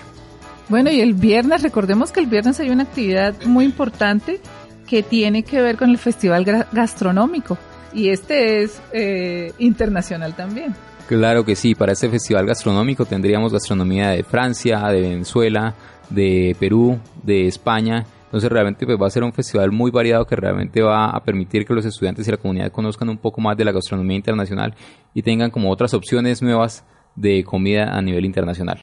Bueno, 0.68 0.90
y 0.90 1.00
el 1.00 1.14
viernes, 1.14 1.62
recordemos 1.62 2.11
que 2.11 2.20
el 2.20 2.26
viernes 2.26 2.59
hay 2.59 2.70
una 2.70 2.82
actividad 2.82 3.35
muy 3.44 3.64
importante 3.64 4.40
que 4.88 5.02
tiene 5.02 5.44
que 5.44 5.61
ver 5.61 5.76
con 5.76 5.90
el 5.90 5.98
Festival 5.98 6.44
Gastronómico, 6.72 7.56
y 7.92 8.11
este 8.11 8.62
es 8.62 8.80
eh, 8.92 9.52
internacional 9.59 10.35
también. 10.35 10.74
Claro 11.07 11.45
que 11.45 11.55
sí, 11.55 11.77
para 11.77 11.92
este 11.92 12.09
festival 12.09 12.47
gastronómico 12.47 13.05
tendríamos 13.05 13.53
gastronomía 13.53 14.11
de 14.11 14.25
Francia, 14.25 14.81
de 14.88 15.01
Venezuela, 15.01 15.75
de 16.11 16.57
Perú, 16.59 16.99
de 17.23 17.47
España. 17.47 18.05
Entonces 18.25 18.51
realmente 18.51 18.85
pues, 18.87 19.01
va 19.01 19.07
a 19.07 19.11
ser 19.11 19.23
un 19.23 19.33
festival 19.33 19.71
muy 19.71 19.92
variado 19.92 20.27
que 20.27 20.35
realmente 20.35 20.83
va 20.83 21.11
a 21.11 21.23
permitir 21.23 21.64
que 21.64 21.75
los 21.75 21.85
estudiantes 21.85 22.27
y 22.27 22.33
la 22.33 22.38
comunidad 22.38 22.73
conozcan 22.73 23.09
un 23.09 23.19
poco 23.19 23.40
más 23.40 23.57
de 23.57 23.64
la 23.64 23.71
gastronomía 23.71 24.16
internacional 24.16 24.75
y 25.14 25.23
tengan 25.23 25.53
como 25.53 25.71
otras 25.71 25.95
opciones 25.95 26.42
nuevas 26.42 26.85
de 27.14 27.45
comida 27.45 27.97
a 27.97 28.03
nivel 28.03 28.25
internacional. 28.25 28.83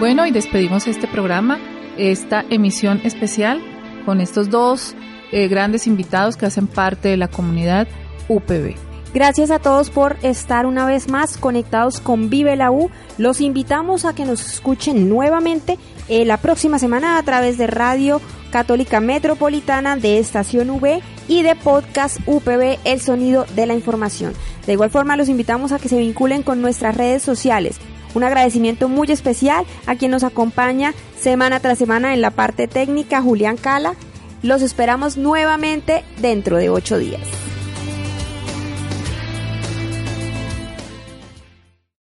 Bueno, 0.00 0.26
y 0.26 0.32
despedimos 0.32 0.88
este 0.88 1.06
programa, 1.06 1.60
esta 1.96 2.44
emisión 2.50 3.00
especial 3.04 3.60
con 4.04 4.20
estos 4.20 4.50
dos 4.50 4.96
eh, 5.30 5.46
grandes 5.46 5.86
invitados 5.86 6.36
que 6.36 6.46
hacen 6.46 6.66
parte 6.66 7.08
de 7.08 7.16
la 7.16 7.28
comunidad 7.28 7.86
UPB. 8.28 8.89
Gracias 9.12 9.50
a 9.50 9.58
todos 9.58 9.90
por 9.90 10.16
estar 10.22 10.66
una 10.66 10.86
vez 10.86 11.08
más 11.08 11.36
conectados 11.36 11.98
con 11.98 12.30
Vive 12.30 12.54
la 12.54 12.70
U. 12.70 12.90
Los 13.18 13.40
invitamos 13.40 14.04
a 14.04 14.14
que 14.14 14.24
nos 14.24 14.40
escuchen 14.40 15.08
nuevamente 15.08 15.78
eh, 16.08 16.24
la 16.24 16.36
próxima 16.36 16.78
semana 16.78 17.18
a 17.18 17.22
través 17.24 17.58
de 17.58 17.66
Radio 17.66 18.20
Católica 18.52 19.00
Metropolitana 19.00 19.96
de 19.96 20.18
Estación 20.18 20.70
V 20.70 21.02
y 21.26 21.42
de 21.42 21.56
Podcast 21.56 22.18
UPB 22.26 22.78
El 22.84 23.00
Sonido 23.00 23.46
de 23.56 23.66
la 23.66 23.74
Información. 23.74 24.32
De 24.66 24.74
igual 24.74 24.90
forma 24.90 25.16
los 25.16 25.28
invitamos 25.28 25.72
a 25.72 25.80
que 25.80 25.88
se 25.88 25.98
vinculen 25.98 26.44
con 26.44 26.62
nuestras 26.62 26.96
redes 26.96 27.22
sociales. 27.22 27.78
Un 28.14 28.22
agradecimiento 28.22 28.88
muy 28.88 29.10
especial 29.10 29.64
a 29.86 29.96
quien 29.96 30.12
nos 30.12 30.22
acompaña 30.22 30.94
semana 31.18 31.58
tras 31.58 31.78
semana 31.78 32.14
en 32.14 32.20
la 32.20 32.30
parte 32.30 32.68
técnica, 32.68 33.22
Julián 33.22 33.56
Cala, 33.56 33.94
Los 34.42 34.62
esperamos 34.62 35.16
nuevamente 35.16 36.04
dentro 36.20 36.56
de 36.56 36.70
ocho 36.70 36.96
días. 36.96 37.49